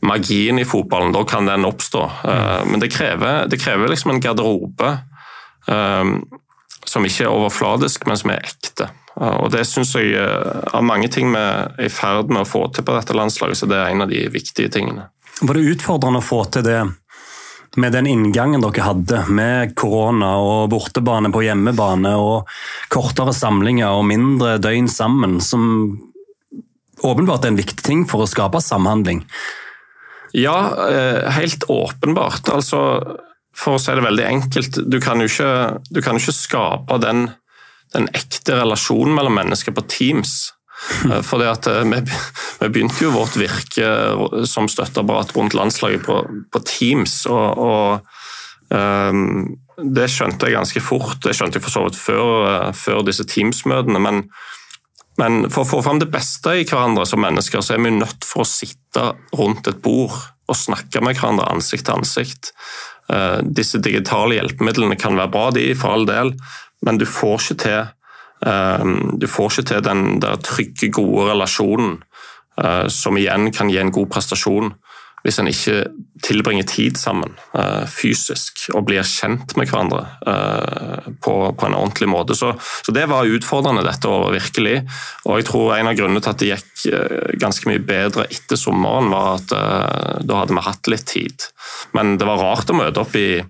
magien 0.04 0.60
i 0.60 0.66
fotballen. 0.68 1.14
Da 1.16 1.22
kan 1.24 1.48
den 1.48 1.64
oppstå. 1.64 2.02
Mm. 2.28 2.74
Men 2.74 2.82
det 2.82 2.90
krever, 2.92 3.46
det 3.48 3.62
krever 3.62 3.88
liksom 3.88 4.12
en 4.12 4.20
garderobe 4.20 4.90
som 6.84 7.08
ikke 7.08 7.24
er 7.24 7.32
overfladisk, 7.32 8.04
men 8.04 8.20
som 8.20 8.34
er 8.34 8.44
ekte. 8.44 8.90
Og 9.14 9.50
Det 9.54 9.62
syns 9.68 9.94
jeg 9.94 10.18
av 10.18 10.84
mange 10.84 11.08
ting 11.12 11.30
vi 11.32 11.40
er 11.40 11.86
i 11.86 11.90
ferd 11.92 12.32
med 12.32 12.42
å 12.42 12.48
få 12.48 12.66
til 12.74 12.86
på 12.86 12.96
dette 12.96 13.16
landslaget, 13.16 13.60
så 13.60 13.70
det 13.70 13.78
er 13.78 13.92
en 13.92 14.04
av 14.04 14.10
de 14.10 14.24
viktige 14.34 14.72
tingene. 14.74 15.08
Var 15.40 15.58
det 15.58 15.74
utfordrende 15.74 16.20
å 16.22 16.24
få 16.24 16.44
til 16.54 16.66
det 16.66 16.80
med 17.80 17.94
den 17.94 18.06
inngangen 18.10 18.62
dere 18.62 18.87
hadde, 18.87 19.24
med 19.28 19.74
korona 19.78 20.34
og 20.42 20.70
bortebane 20.72 21.30
på 21.34 21.44
hjemmebane 21.46 22.14
og 22.20 22.50
kortere 22.92 23.34
samlinger 23.37 23.94
og 23.98 24.06
mindre 24.08 24.56
døgn 24.62 24.88
sammen, 24.90 25.40
som 25.42 25.64
åpenbart 27.04 27.44
er 27.44 27.52
en 27.52 27.60
viktig 27.60 27.84
ting 27.84 28.06
for 28.08 28.24
å 28.24 28.30
skape 28.30 28.62
samhandling? 28.62 29.24
Ja, 30.34 30.58
eh, 30.90 31.30
helt 31.30 31.64
åpenbart. 31.70 32.48
Altså, 32.50 32.80
for 33.54 33.76
å 33.76 33.82
si 33.82 33.94
det 33.94 34.02
veldig 34.02 34.26
enkelt, 34.26 34.80
du 34.90 34.98
kan 35.02 35.22
jo 35.22 35.30
ikke, 35.30 36.02
kan 36.02 36.18
ikke 36.18 36.34
skape 36.34 36.98
den, 37.04 37.28
den, 37.94 38.08
ekte 38.18 38.58
relasjonen 38.58 39.14
mellom 39.14 39.38
mennesker 39.38 39.76
på 39.76 39.87
Teams. 39.87 40.52
Eh, 41.10 41.20
fordi 41.24 41.48
at 41.50 41.68
eh, 41.70 41.82
vi, 41.88 42.00
vi, 42.60 42.68
begynte 42.68 43.04
jo 43.06 43.14
vårt 43.14 43.38
virke 43.40 43.90
som 44.48 44.68
støtteapparat 44.70 45.34
rundt 45.37 45.56
landslaget 45.56 46.06
på, 46.06 46.20
på 46.52 46.64
Teams. 46.68 47.22
og, 47.30 47.58
og 47.58 48.74
um, 48.74 49.54
det 49.74 50.06
skjønte 50.12 50.46
jeg 50.46 50.58
ganske 50.58 50.82
fort. 50.84 51.18
Det 51.24 51.34
skjønte 51.34 51.58
jeg 51.58 51.66
for 51.66 51.74
så 51.74 51.87
vidt 51.87 51.98
før, 51.98 52.74
før 52.78 53.02
disse 53.06 53.26
Teams-møtene. 53.28 54.02
men 54.02 54.26
men 55.14 55.44
for 55.46 55.62
å 55.62 55.68
få 55.76 55.78
fram 55.84 56.00
det 56.02 56.10
beste 56.10 56.56
i 56.58 56.64
hverandre 56.66 57.04
som 57.06 57.20
mennesker, 57.22 57.62
så 57.62 57.76
er 57.76 57.84
vi 57.84 57.92
nødt 57.94 58.26
for 58.26 58.42
å 58.42 58.48
sitte 58.50 59.12
rundt 59.38 59.68
et 59.70 59.78
bord 59.84 60.16
og 60.50 60.58
snakke 60.58 61.02
med 61.04 61.14
hverandre 61.20 61.46
ansikt 61.52 61.87
til 61.87 62.00
ansikt. 62.00 62.50
Uh, 63.06 63.38
disse 63.44 63.78
digitale 63.84 64.40
hjelpemidlene 64.40 64.98
kan 64.98 65.14
være 65.18 65.30
bra, 65.30 65.50
de, 65.54 65.68
for 65.78 65.94
all 65.94 66.08
del, 66.08 66.34
men 66.84 66.98
du 66.98 67.06
får 67.08 67.38
ikke 67.44 67.58
til, 67.62 67.78
eh, 67.78 67.93
du 68.44 69.26
får 69.30 69.52
ikke 69.52 69.68
til 69.70 69.85
den 69.87 70.18
der 70.20 70.40
trygge, 70.44 70.90
gode 70.92 71.30
relasjonen 71.30 71.98
eh, 72.61 72.87
som 72.92 73.16
igjen 73.16 73.52
kan 73.54 73.70
gi 73.72 73.80
en 73.80 73.94
god 73.94 74.11
prestasjon 74.12 74.74
hvis 75.24 75.38
en 75.40 75.48
ikke 75.48 75.87
tilbringer 76.24 76.66
tid 76.68 76.98
sammen 77.00 77.30
uh, 77.57 77.88
fysisk 77.88 78.66
og 78.76 78.85
blir 78.90 79.07
kjent 79.09 79.54
med 79.57 79.70
hverandre 79.70 80.02
uh, 80.28 81.07
på, 81.24 81.37
en 81.64 81.76
ordentlig 81.78 82.11
måte. 82.12 82.37
Så, 82.37 82.50
det 82.92 83.07
var 83.09 83.30
utfordrende 83.33 83.87
dette 83.87 84.11
året, 84.11 84.35
virkelig. 84.37 84.74
Og 85.24 85.40
jeg 85.40 85.48
tror 85.48 85.72
en 85.78 85.88
av 85.88 85.96
grunnene 85.96 86.20
til 86.20 86.35
at 86.35 86.42
det 86.42 86.50
gikk 86.50 87.40
ganske 87.40 87.70
mye 87.70 87.80
bedre 87.80 88.28
etter 88.28 88.61
sommeren, 88.61 89.09
var 89.09 89.38
at 89.38 89.57
da 90.28 90.42
hadde 90.42 90.59
vi 90.59 90.66
hatt 90.68 90.92
litt 90.92 91.09
tid. 91.09 91.48
Men 91.96 92.18
det 92.20 92.28
var 92.28 92.44
rart 92.44 92.68
å 92.68 92.76
møte 92.76 93.00
opp 93.00 93.16
i, 93.16 93.40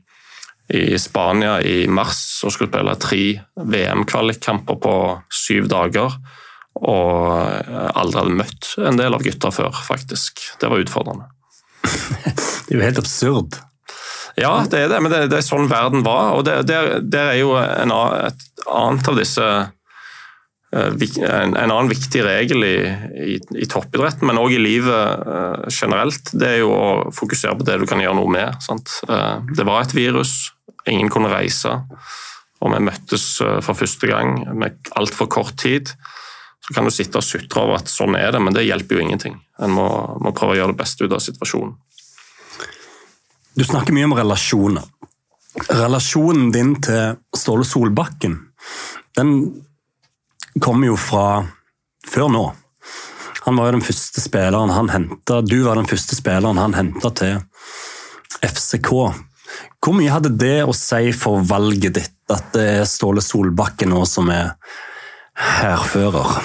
i 0.68 0.98
Spania 0.98 1.59
i 1.61 1.85
mars 1.88 2.40
og 2.44 2.55
skulle 2.55 2.70
spille 2.72 2.96
tre 3.00 3.24
VM-kvalikkamper 3.61 4.81
på 4.81 4.94
syv 5.33 5.68
dager. 5.72 6.16
Og 6.74 7.29
aldri 7.94 8.22
hadde 8.22 8.38
møtt 8.40 8.72
en 8.83 8.98
del 8.98 9.14
av 9.14 9.22
gutta 9.22 9.53
før, 9.55 9.77
faktisk. 9.87 10.40
Det 10.61 10.70
var 10.72 10.83
utfordrende. 10.83 11.29
det 11.85 12.72
er 12.72 12.79
jo 12.79 12.83
helt 12.83 13.05
absurd. 13.05 13.61
Ja, 14.40 14.64
det 14.66 14.81
er 14.81 14.90
det, 14.90 14.98
men 15.05 15.12
det, 15.12 15.29
det 15.31 15.38
er 15.38 15.46
sånn 15.46 15.70
verden 15.70 16.03
var. 16.07 16.35
og 16.38 16.44
Det, 16.46 16.64
det, 16.66 16.81
det 17.12 17.22
er 17.22 17.38
jo 17.38 17.55
en, 17.61 17.92
et 17.92 18.66
annet 18.66 19.11
av 19.12 19.20
disse 19.20 19.46
eh, 19.46 21.05
en, 21.29 21.55
en 21.55 21.61
annen 21.61 21.92
viktig 21.92 22.24
regel 22.27 22.66
i, 22.66 22.79
i, 23.37 23.37
i 23.62 23.68
toppidretten, 23.70 24.27
men 24.27 24.40
òg 24.42 24.57
i 24.57 24.62
livet 24.62 25.22
uh, 25.22 25.68
generelt, 25.70 26.33
det 26.35 26.50
er 26.50 26.59
jo 26.64 26.72
å 26.74 26.88
fokusere 27.14 27.55
på 27.61 27.68
det 27.68 27.79
du 27.79 27.87
kan 27.87 28.03
gjøre 28.03 28.18
noe 28.18 28.35
med. 28.35 28.59
Sant? 28.64 28.96
det 29.55 29.68
var 29.68 29.85
et 29.85 29.94
virus, 29.94 30.35
ingen 30.90 31.10
kunne 31.12 31.32
reise, 31.32 31.78
og 32.60 32.72
vi 32.72 32.82
møttes 32.84 33.24
uh, 33.44 33.58
for 33.64 33.76
første 33.78 34.08
gang 34.10 34.38
med 34.56 34.92
altfor 34.98 35.28
kort 35.32 35.56
tid. 35.60 35.92
Så 36.64 36.72
kan 36.72 36.86
du 36.86 36.92
sitte 36.94 37.20
og 37.20 37.26
sutre 37.26 37.60
over 37.60 37.82
at 37.82 37.90
sånn 37.92 38.16
er 38.16 38.30
det, 38.32 38.40
men 38.40 38.56
det 38.56 38.64
hjelper 38.64 38.96
jo 38.96 39.04
ingenting. 39.04 39.36
En 39.60 39.74
må, 39.76 39.88
må 40.24 40.32
prøve 40.36 40.54
å 40.54 40.58
gjøre 40.62 40.72
det 40.72 40.80
beste 40.80 41.04
ut 41.04 41.12
av 41.12 41.20
situasjonen. 41.20 41.74
Du 43.54 43.62
snakker 43.62 43.94
mye 43.94 44.08
om 44.08 44.16
relasjoner. 44.16 44.86
Relasjonen 45.68 46.48
din 46.54 46.72
til 46.82 47.20
Ståle 47.36 47.66
Solbakken, 47.68 48.38
den 49.14 49.36
kommer 50.58 50.88
jo 50.88 50.96
fra 50.98 51.44
før 52.08 52.32
nå. 52.32 52.44
Han 53.44 53.60
var 53.60 53.68
jo 53.68 53.76
den 53.76 53.84
første 53.84 54.22
spilleren 54.24 54.72
han 54.72 54.88
henta 54.88 55.42
Du 55.44 55.58
var 55.66 55.76
den 55.76 55.88
første 55.88 56.16
spilleren 56.16 56.58
han 56.58 56.74
henta 56.74 57.10
til 57.12 57.42
FCK. 58.40 58.90
Hvor 59.84 59.96
mye 59.98 60.12
hadde 60.12 60.32
det 60.40 60.62
å 60.64 60.74
si 60.76 61.12
for 61.16 61.44
valget 61.44 61.98
ditt, 62.00 62.20
at 62.32 62.52
det 62.56 62.68
er 62.80 62.86
Ståle 62.88 63.24
Solbakken 63.24 63.92
nå 63.92 64.04
som 64.08 64.30
er 64.32 64.54
hærfører? 65.34 66.38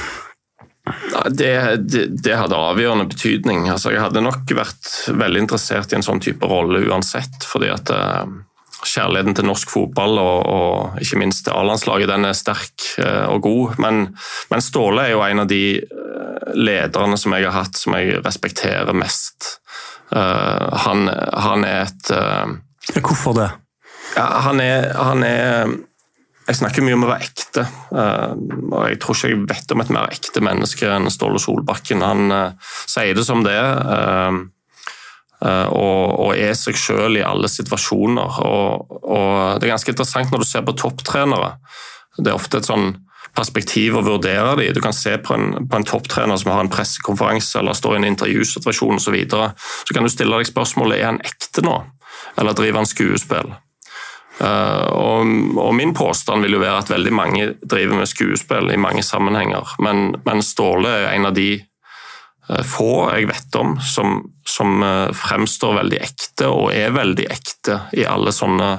Det, 1.30 1.76
det, 1.76 2.06
det, 2.24 2.36
hadde 2.36 2.58
avgjørende 2.58 3.08
betydning. 3.12 3.67
Altså, 3.69 3.93
jeg 3.93 4.02
hadde 4.02 4.24
nok 4.26 4.50
vært 4.58 4.89
veldig 5.13 5.43
interessert 5.45 5.93
i 5.93 6.00
en 6.00 6.06
sånn 6.06 6.22
type 6.24 6.48
rolle 6.50 6.82
uansett. 6.89 7.43
fordi 7.45 7.72
at 7.74 7.91
uh, 7.93 8.26
Kjærligheten 8.80 9.36
til 9.36 9.48
norsk 9.50 9.72
fotball 9.74 10.22
og, 10.22 10.38
og 10.48 11.02
ikke 11.04 11.19
minst 11.19 11.43
til 11.43 11.52
A-landslaget 11.52 12.08
den 12.08 12.30
er 12.30 12.38
sterk 12.38 12.86
uh, 13.04 13.28
og 13.34 13.43
god. 13.45 13.80
Men, 13.84 14.02
men, 14.52 14.63
Ståle 14.63 15.06
er 15.06 15.13
jo 15.13 15.26
en 15.26 15.43
av 15.43 15.50
de 15.52 15.63
lederne 16.56 17.19
som 17.19 17.36
jeg 17.36 17.45
har 17.45 17.58
hatt 17.60 17.78
som 17.78 17.98
jeg 17.98 18.24
respekterer 18.24 18.95
mest. 18.98 19.58
Han, 20.10 21.04
han, 21.06 21.65
er 21.67 21.84
et 21.84 22.08
Hvorfor 22.96 23.36
det? 23.38 23.50
Ja, 24.15 24.26
han 24.48 24.60
er, 24.63 24.89
han 24.98 25.24
er 25.24 25.78
jeg 26.50 26.58
snakker 26.63 26.82
mye 26.82 26.96
om 26.98 27.04
å 27.06 27.10
være 27.12 27.28
ekte. 27.28 27.63
Eh, 27.94 28.32
og 28.72 28.86
Jeg 28.89 29.00
tror 29.04 29.18
ikke 29.18 29.30
jeg 29.30 29.42
vet 29.52 29.74
om 29.76 29.84
et 29.84 29.92
mer 29.94 30.13
ekte 30.15 30.42
menneske 30.42 30.88
enn 30.89 31.12
Ståle 31.13 31.42
Solbakken. 31.42 32.02
Han 32.02 32.34
uh, 32.34 32.72
sier 32.89 33.13
det 33.18 33.26
som 33.28 33.44
det 33.46 33.60
uh, 33.60 34.39
og, 35.39 36.02
og, 36.26 36.32
er 36.34 36.56
seg 36.58 36.80
selv 36.80 37.20
i 37.20 37.24
alle 37.24 37.48
situasjoner. 37.52 38.42
Og, 38.50 38.98
og, 38.98 39.60
Det 39.60 39.70
er 39.70 39.76
ganske 39.76 39.94
interessant 39.94 40.34
når 40.34 40.42
du 40.42 40.50
ser 40.50 40.65
på 40.65 40.76
topptrenere. 40.80 41.54
Det 42.18 42.34
er 42.34 42.39
ofte 42.39 42.60
et 42.60 42.68
sånn 42.68 42.96
perspektiv 43.38 44.00
å 44.00 44.04
vurdere 44.04 44.58
dem. 44.58 44.74
Du 44.74 44.82
kan 44.82 44.96
se 44.96 45.13
på 45.22 45.38
en, 45.38 45.68
på 45.70 45.78
en 45.78 45.86
topptrener 45.86 46.42
som 46.42 46.50
har 46.56 46.65
en 46.65 46.74
pressekonferanse 46.74 47.62
eller 47.62 47.78
står 47.78 47.96
i 47.96 48.02
en 48.02 48.10
intervjusituasjon 48.10 48.98
osv. 48.98 49.22
Så, 49.30 49.46
så 49.86 49.96
kan 49.96 50.08
du 50.08 50.12
stille 50.12 50.42
deg 50.42 50.50
spørsmålet 50.50 50.98
er 50.98 51.12
han 51.12 51.22
ekte 51.30 51.62
nå, 51.63 51.78
eller 52.38 52.58
driver 52.58 52.82
han 52.82 52.90
skuespill. 52.90 53.54
Eh, 54.40 54.88
og, 54.96 55.28
og, 55.58 55.74
Min 55.76 55.94
påstand 55.94 56.46
vil 56.46 56.56
jo 56.56 56.62
være 56.62 56.84
at 56.84 56.92
veldig 56.94 57.12
mange 57.16 57.48
driver 57.60 58.00
med 58.00 58.08
skuespill 58.08 58.72
i 58.72 58.80
mange 58.80 59.04
sammenhenger, 59.04 59.76
men, 59.84 60.14
men 60.26 60.44
Ståle 60.46 60.94
er 60.94 61.10
en 61.12 61.28
av 61.28 61.36
de 61.36 61.50
uh, 62.48 62.62
få 62.64 63.10
jeg 63.18 63.28
vet 63.34 63.58
om 63.60 63.76
som, 63.84 64.22
som 64.48 64.80
uh, 64.86 65.12
fremstår 65.16 65.76
veldig 65.82 66.00
ekte, 66.08 66.48
og 66.48 66.72
er 66.72 66.96
veldig 66.96 67.28
ekte 67.28 67.82
i 68.00 68.08
alle 68.08 68.36
sånne 68.36 68.78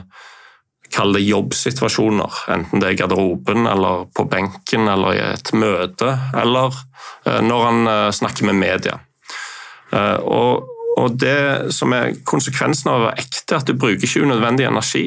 Kall 0.90 1.12
det 1.14 1.20
jobbsituasjoner, 1.22 2.38
enten 2.50 2.80
det 2.82 2.88
er 2.88 2.94
i 2.96 2.96
garderoben 2.98 3.68
eller 3.70 4.08
på 4.10 4.24
benken 4.26 4.88
eller 4.90 5.12
i 5.14 5.20
et 5.22 5.52
møte, 5.54 6.16
eller 6.34 6.74
når 7.46 7.62
han 7.62 7.90
snakker 8.10 8.48
med 8.48 8.58
media. 8.58 8.96
Og, 9.94 10.66
og 11.00 11.16
det 11.20 11.72
som 11.74 11.94
er 11.96 12.14
konsekvensen 12.28 12.90
av 12.90 12.98
å 12.98 13.06
være 13.08 13.24
ekte, 13.24 13.54
er 13.54 13.62
at 13.62 13.70
du 13.70 13.74
bruker 13.74 14.06
ikke 14.06 14.24
unødvendig 14.26 14.68
energi. 14.68 15.06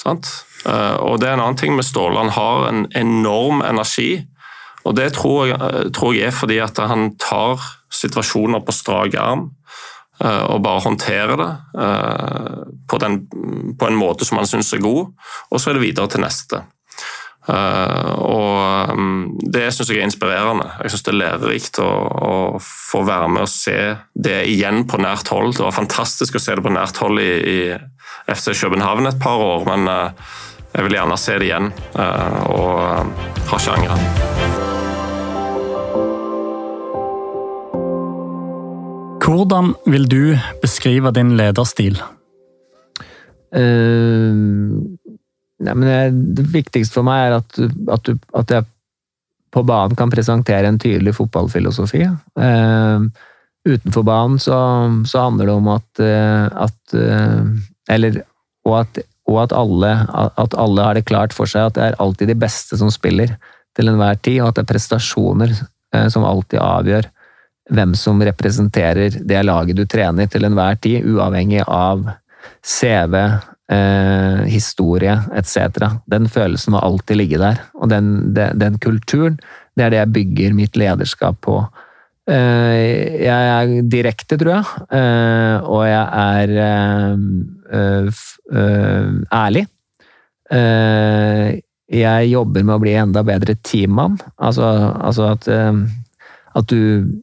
Sant? 0.00 0.28
Eh, 0.66 0.96
og 1.02 1.20
det 1.22 1.30
er 1.30 1.36
en 1.36 1.44
annen 1.44 1.58
ting 1.60 1.76
med 1.76 1.86
Ståle. 1.86 2.18
Han 2.18 2.34
har 2.34 2.68
en 2.68 2.84
enorm 2.98 3.62
energi. 3.66 4.24
Og 4.82 4.96
det 4.98 5.12
tror 5.14 5.46
jeg, 5.46 5.58
eh, 5.60 5.90
tror 5.94 6.16
jeg 6.16 6.30
er 6.30 6.36
fordi 6.36 6.58
at 6.62 6.78
han 6.90 7.12
tar 7.22 7.62
situasjoner 7.92 8.64
på 8.66 8.74
strak 8.74 9.18
arm 9.20 9.50
og 10.22 10.60
bare 10.62 10.84
håndterer 10.84 11.40
det 11.40 11.48
på, 12.88 12.98
den, 13.02 13.16
på 13.74 13.88
en 13.88 13.96
måte 13.98 14.24
som 14.28 14.38
han 14.38 14.46
syns 14.46 14.70
er 14.76 14.82
god, 14.84 15.08
og 15.50 15.58
så 15.58 15.72
er 15.72 15.74
det 15.74 15.82
videre 15.82 16.12
til 16.12 16.22
neste. 16.22 16.60
Uh, 17.42 18.12
og 18.22 18.92
um, 18.94 19.32
Det 19.50 19.64
syns 19.74 19.90
jeg 19.90 19.98
er 19.98 20.06
inspirerende. 20.06 20.68
Jeg 20.84 20.92
syns 20.92 21.06
det 21.08 21.12
er 21.12 21.20
lærerikt 21.24 21.80
å, 21.82 21.88
å, 22.28 22.34
få 22.62 23.02
være 23.08 23.32
med 23.34 23.46
og 23.48 23.50
se 23.50 23.78
det 24.14 24.44
igjen 24.52 24.84
på 24.86 25.00
nært 25.02 25.32
hold. 25.34 25.56
Det 25.58 25.66
var 25.66 25.74
fantastisk 25.74 26.38
å 26.38 26.42
se 26.42 26.54
det 26.58 26.62
på 26.62 26.74
nært 26.74 27.02
hold 27.02 27.18
i, 27.22 27.32
i 27.42 27.60
FC 28.30 28.52
København 28.60 29.10
et 29.10 29.18
par 29.22 29.42
år, 29.42 29.66
men 29.66 29.90
uh, 29.90 30.38
jeg 30.72 30.86
vil 30.86 30.96
gjerne 31.00 31.18
se 31.20 31.38
det 31.40 31.50
igjen. 31.50 31.72
Uh, 31.98 32.38
og 32.54 32.70
har 33.50 33.58
ikke 33.58 33.76
angra. 33.80 33.98
Hvordan 39.22 39.74
vil 39.86 40.06
du 40.10 40.22
beskrive 40.62 41.10
din 41.14 41.34
lederstil? 41.38 41.98
Uh, 43.52 44.78
Nei, 45.62 45.74
men 45.78 46.22
det 46.36 46.46
viktigste 46.52 46.98
for 46.98 47.06
meg 47.06 47.28
er 47.28 47.36
at, 47.38 47.58
at, 47.94 48.08
du, 48.08 48.18
at, 48.38 48.50
jeg 48.50 48.66
på 49.52 49.62
banen 49.68 49.94
kan 49.98 50.10
presentere 50.10 50.68
en 50.68 50.80
tydelig 50.80 51.14
fotballfilosofi. 51.18 52.02
Eh, 52.08 53.06
utenfor 53.68 54.06
banen 54.06 54.40
så, 54.42 54.58
så, 55.06 55.26
handler 55.26 55.50
det 55.50 55.54
om 55.54 55.68
at, 55.70 55.88
uh, 56.02 56.46
at 56.66 56.94
uh, 56.98 57.44
Eller 57.92 58.22
og 58.66 58.78
at, 58.80 59.02
og 59.30 59.38
at, 59.42 59.52
alle, 59.54 59.90
at 60.38 60.54
alle 60.58 60.86
har 60.86 60.98
det 60.98 61.06
klart 61.06 61.34
for 61.34 61.50
seg 61.50 61.68
at 61.68 61.76
det 61.76 61.84
er 61.84 61.98
alltid 62.02 62.30
de 62.30 62.38
beste 62.38 62.78
som 62.78 62.90
spiller 62.94 63.36
til 63.76 63.90
enhver 63.90 64.18
tid, 64.22 64.40
og 64.40 64.50
at 64.50 64.58
det 64.58 64.64
er 64.64 64.70
prestasjoner 64.70 65.54
som 66.12 66.24
alltid 66.24 66.60
avgjør 66.62 67.08
hvem 67.70 67.94
som 67.98 68.22
representerer 68.22 69.18
det 69.22 69.42
laget 69.44 69.78
du 69.78 69.84
trener 69.86 70.28
til 70.30 70.46
enhver 70.46 70.78
tid, 70.82 71.06
uavhengig 71.06 71.62
av 71.66 72.04
CV, 72.62 73.16
eh, 73.72 74.42
historie 74.50 75.14
etc. 75.36 75.88
Den 76.10 76.28
følelsen 76.30 76.74
må 76.74 76.82
alltid 76.82 77.20
ligge 77.20 77.40
der. 77.42 77.62
Og 77.78 77.90
den, 77.92 78.34
den, 78.36 78.58
den, 78.60 78.78
kulturen, 78.82 79.38
det 79.76 79.86
er 79.86 79.94
det 79.94 80.02
jeg 80.02 80.14
bygger 80.18 80.58
mitt 80.58 80.78
lederskap 80.78 81.40
på. 81.44 81.58
Eh, 82.30 83.24
jeg 83.24 83.50
er 83.56 83.74
direkte, 83.90 84.38
tror 84.38 84.54
jeg, 84.54 84.86
eh, 84.98 85.56
og 85.66 85.82
jeg 85.88 86.06
er 86.22 86.54
eh, 86.68 88.22
eh, 88.52 89.10
ærlig. 89.42 89.66
Eh, 90.52 91.58
jeg 91.92 92.30
jobber 92.30 92.64
med 92.64 92.76
å 92.76 92.80
bli 92.80 92.94
enda 92.96 93.24
bedre 93.26 93.56
teammann. 93.66 94.16
Altså, 94.40 94.64
altså 95.02 95.26
at, 95.34 95.48
at 96.56 96.70
du 96.70 97.20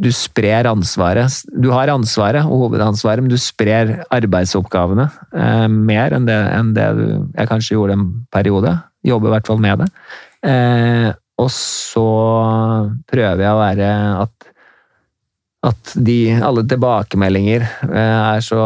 du 0.00 0.08
sprer 0.14 0.68
ansvaret. 0.70 1.42
Du 1.60 1.68
har 1.74 1.92
ansvaret 1.92 2.46
og 2.46 2.64
hovedansvaret, 2.64 3.20
men 3.24 3.32
du 3.32 3.38
sprer 3.40 3.98
arbeidsoppgavene 4.12 5.06
eh, 5.36 5.66
mer 5.68 6.16
enn 6.16 6.28
det, 6.28 6.38
enn 6.56 6.72
det 6.76 6.86
du, 6.96 7.06
jeg 7.36 7.50
kanskje 7.50 7.76
gjorde 7.76 7.98
en 7.98 8.06
periode. 8.32 8.72
Jobber 9.06 9.30
i 9.30 9.34
hvert 9.36 9.50
fall 9.50 9.60
med 9.60 9.82
det. 9.82 9.90
Eh, 10.48 11.10
og 11.40 11.50
så 11.52 12.06
prøver 13.08 13.44
jeg 13.44 13.52
å 13.52 13.60
være 13.60 13.90
at, 14.24 14.50
at 15.70 15.94
de, 16.08 16.18
alle 16.48 16.64
tilbakemeldinger 16.68 17.66
eh, 17.90 18.16
er 18.36 18.44
så 18.44 18.62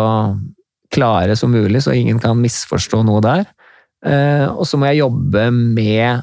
klare 0.95 1.35
som 1.39 1.51
mulig, 1.51 1.83
så 1.83 1.95
ingen 1.95 2.21
kan 2.23 2.39
misforstå 2.39 3.03
noe 3.07 3.23
der. 3.25 3.47
Eh, 4.07 4.47
og 4.53 4.67
så 4.69 4.79
må 4.79 4.91
jeg 4.91 5.03
jobbe 5.03 5.49
med 5.51 6.23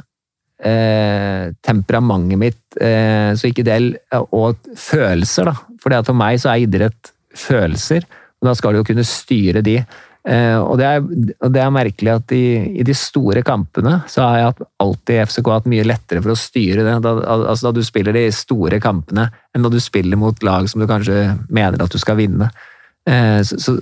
eh, 0.63 1.49
temperamentet 1.65 2.39
mitt, 2.39 2.61
eh, 2.79 3.33
så 3.35 3.49
ikke 3.49 3.65
del, 3.67 3.95
Og 4.31 4.55
følelser, 4.77 5.51
da. 5.51 5.55
For 5.81 5.97
for 6.05 6.17
meg 6.17 6.39
så 6.39 6.53
er 6.53 6.67
idrett 6.67 7.11
følelser, 7.35 8.05
og 8.41 8.47
da 8.49 8.55
skal 8.55 8.73
du 8.73 8.81
jo 8.81 8.87
kunne 8.91 9.05
styre 9.07 9.61
de. 9.65 9.79
Eh, 10.21 10.57
og, 10.59 10.75
det 10.77 10.85
er, 10.85 10.99
og, 11.01 11.47
det 11.49 11.61
er, 11.63 11.71
merkelig 11.73 12.11
at 12.13 12.33
i, 12.37 12.77
i, 12.77 12.83
de 12.85 12.93
store 12.93 13.41
kampene 13.41 14.03
så 14.11 14.21
har 14.21 14.35
jeg 14.37 14.67
alltid 14.83 15.15
i 15.15 15.23
FCK 15.25 15.47
hatt 15.49 15.69
mye 15.71 15.85
lettere 15.87 16.21
for 16.21 16.35
å 16.35 16.37
styre 16.37 16.85
det. 16.85 16.97
Da, 17.01 17.15
altså 17.39 17.69
da 17.69 17.73
du 17.79 17.81
spiller 17.85 18.13
de 18.13 18.27
store 18.35 18.77
kampene, 18.83 19.31
enn 19.55 19.65
da 19.65 19.71
du 19.73 19.79
spiller 19.81 20.19
mot 20.21 20.45
lag 20.45 20.69
som 20.69 20.83
du 20.83 20.89
kanskje 20.89 21.23
mener 21.49 21.81
at 21.81 21.93
du 21.93 21.97
skal 22.01 22.19
vinne. 22.21 22.51
Eh, 23.09 23.41
så, 23.47 23.57
så, 23.57 23.79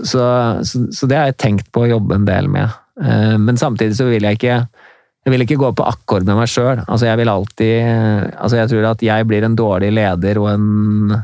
så, 0.63 0.85
så, 0.95 1.09
det 1.11 1.19
har 1.19 1.27
jeg 1.27 1.41
tenkt 1.43 1.73
på 1.75 1.83
å 1.83 1.91
jobbe 1.91 2.15
en 2.15 2.29
del 2.29 2.47
med. 2.51 2.71
Eh, 3.03 3.35
men 3.41 3.59
samtidig 3.59 3.99
så 3.99 4.07
vil 4.07 4.23
jeg 4.23 4.39
ikke 4.39 4.61
jeg 5.29 5.35
vil 5.35 5.45
ikke 5.45 5.59
gå 5.61 5.67
på 5.77 5.85
akkord 5.85 6.25
med 6.25 6.39
meg 6.39 6.49
sjøl. 6.49 6.79
Altså, 6.87 7.05
jeg 7.05 7.19
vil 7.19 7.29
alltid 7.29 7.73
Altså, 7.85 8.55
jeg 8.57 8.69
tror 8.71 8.87
at 8.89 9.03
jeg 9.05 9.27
blir 9.29 9.45
en 9.45 9.57
dårlig 9.57 9.91
leder 9.93 10.39
og 10.41 10.47
en 10.55 11.19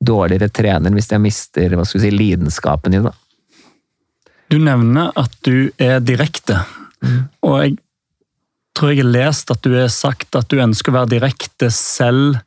dårligere 0.00 0.48
trener 0.48 0.94
hvis 0.96 1.10
jeg 1.12 1.20
mister 1.20 1.74
hva 1.76 1.84
skal 1.84 2.00
vi 2.00 2.06
si, 2.06 2.14
lidenskapen 2.16 2.96
i 2.96 3.02
det. 3.04 3.12
Du 4.50 4.56
nevner 4.62 5.12
at 5.20 5.34
du 5.46 5.68
er 5.78 6.00
direkte, 6.02 6.56
mm. 7.04 7.20
og 7.46 7.56
jeg 7.60 7.76
tror 8.74 8.94
jeg 8.94 9.02
har 9.04 9.12
lest 9.12 9.52
at 9.52 9.60
du 9.62 9.76
har 9.76 9.92
sagt 9.92 10.38
at 10.40 10.48
du 10.50 10.56
ønsker 10.62 10.90
å 10.90 11.02
være 11.02 11.12
direkte 11.12 11.68
selv 11.74 12.40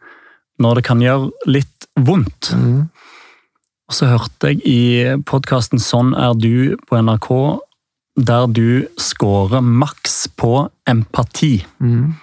når 0.60 0.80
det 0.80 0.86
kan 0.90 1.04
gjøre 1.04 1.30
litt 1.48 1.88
vondt. 1.94 2.52
Mm. 2.58 2.90
Og 3.88 3.96
så 3.96 4.10
hørte 4.10 4.52
jeg 4.52 4.66
i 4.66 4.82
podkasten 5.30 5.82
Sånn 5.84 6.12
er 6.18 6.34
du 6.34 6.74
på 6.90 6.98
NRK 6.98 7.30
der 8.16 8.48
du 8.48 8.86
scorer 9.00 9.62
maks 9.62 10.28
på 10.38 10.68
empati. 10.90 11.66
Mm. 11.82 12.14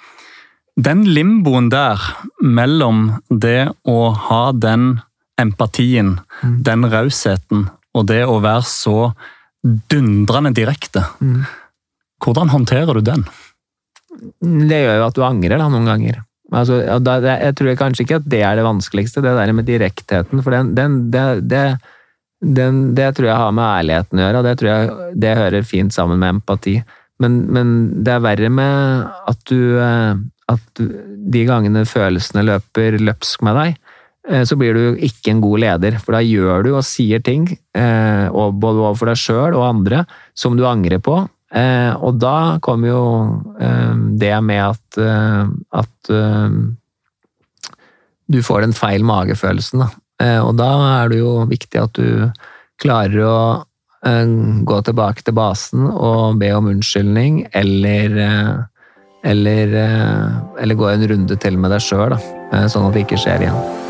Den 0.80 1.04
limboen 1.04 1.68
der 1.72 2.00
mellom 2.40 3.20
det 3.28 3.72
å 3.88 3.98
ha 4.28 4.44
den 4.52 5.00
empatien, 5.40 6.18
mm. 6.42 6.56
den 6.64 6.86
rausheten, 6.92 7.66
og 7.96 8.06
det 8.08 8.22
å 8.28 8.38
være 8.44 8.64
så 8.68 8.96
dundrende 9.62 10.54
direkte, 10.56 11.02
mm. 11.20 11.42
hvordan 12.22 12.52
håndterer 12.54 13.00
du 13.00 13.04
den? 13.04 13.26
Det 14.40 14.82
gjør 14.84 15.00
jo 15.00 15.06
at 15.08 15.16
du 15.16 15.24
angrer 15.26 15.58
da, 15.58 15.68
noen 15.72 15.88
ganger. 15.88 16.22
Altså, 16.50 16.80
jeg 16.82 17.54
tror 17.58 17.76
kanskje 17.78 18.04
ikke 18.04 18.18
at 18.18 18.30
det 18.30 18.40
er 18.42 18.58
det 18.58 18.66
vanskeligste, 18.66 19.22
det 19.22 19.36
der 19.36 19.52
med 19.54 19.68
direktheten. 19.68 20.42
For 20.42 20.54
den, 20.54 20.72
den, 20.74 20.96
det, 21.14 21.24
det 21.50 21.64
den, 22.40 22.94
det 22.96 23.12
tror 23.16 23.28
jeg 23.28 23.36
har 23.36 23.52
med 23.52 23.66
ærligheten 23.66 24.20
å 24.20 24.24
gjøre, 24.24 24.40
og 24.40 24.46
det 24.48 24.56
tror 24.60 24.70
jeg 24.70 25.14
det 25.20 25.36
hører 25.36 25.66
fint 25.68 25.94
sammen 25.94 26.20
med 26.22 26.38
empati. 26.38 26.78
Men, 27.20 27.40
men 27.52 27.72
det 28.00 28.14
er 28.14 28.24
verre 28.24 28.48
med 28.52 29.08
at 29.28 29.42
du 29.50 29.76
eh, 29.76 30.20
At 30.50 30.80
de 30.80 31.42
gangene 31.46 31.84
følelsene 31.86 32.42
løper 32.42 32.96
løpsk 32.98 33.44
med 33.46 33.54
deg, 33.54 33.76
eh, 34.26 34.40
så 34.48 34.56
blir 34.58 34.74
du 34.74 35.02
ikke 35.06 35.34
en 35.34 35.42
god 35.44 35.62
leder. 35.62 35.98
For 36.02 36.16
da 36.16 36.24
gjør 36.24 36.64
du 36.66 36.70
og 36.72 36.86
sier 36.88 37.22
ting, 37.22 37.44
eh, 37.76 38.26
både 38.32 38.82
overfor 38.82 39.12
deg 39.12 39.20
sjøl 39.20 39.54
og 39.54 39.68
andre, 39.68 40.02
som 40.34 40.56
du 40.58 40.64
angrer 40.66 40.98
på. 40.98 41.20
Og 41.50 42.18
da 42.22 42.58
kommer 42.62 42.92
jo 42.92 43.04
det 44.22 44.36
med 44.46 44.60
at, 44.62 44.98
at 45.74 46.10
du 48.30 48.38
får 48.46 48.62
den 48.62 48.74
feil 48.78 49.02
magefølelsen. 49.02 49.82
Da. 49.82 49.88
Eh, 50.20 50.38
og 50.40 50.54
da 50.60 50.70
er 51.00 51.12
det 51.12 51.20
jo 51.22 51.34
viktig 51.48 51.80
at 51.80 51.96
du 51.96 52.30
klarer 52.80 53.24
å 53.24 53.36
eh, 54.06 54.34
gå 54.68 54.80
tilbake 54.86 55.24
til 55.24 55.36
basen 55.36 55.86
og 55.90 56.40
be 56.42 56.52
om 56.56 56.70
unnskyldning, 56.74 57.44
eller, 57.56 58.18
eh, 58.26 58.54
eller, 59.30 59.76
eller 60.60 60.80
gå 60.80 60.90
en 60.90 61.06
runde 61.14 61.40
til 61.40 61.60
med 61.60 61.74
deg 61.74 61.84
sjøl, 61.84 62.16
sånn 62.72 62.88
at 62.88 62.96
det 62.96 63.04
ikke 63.04 63.20
skjer 63.20 63.46
igjen. 63.46 63.89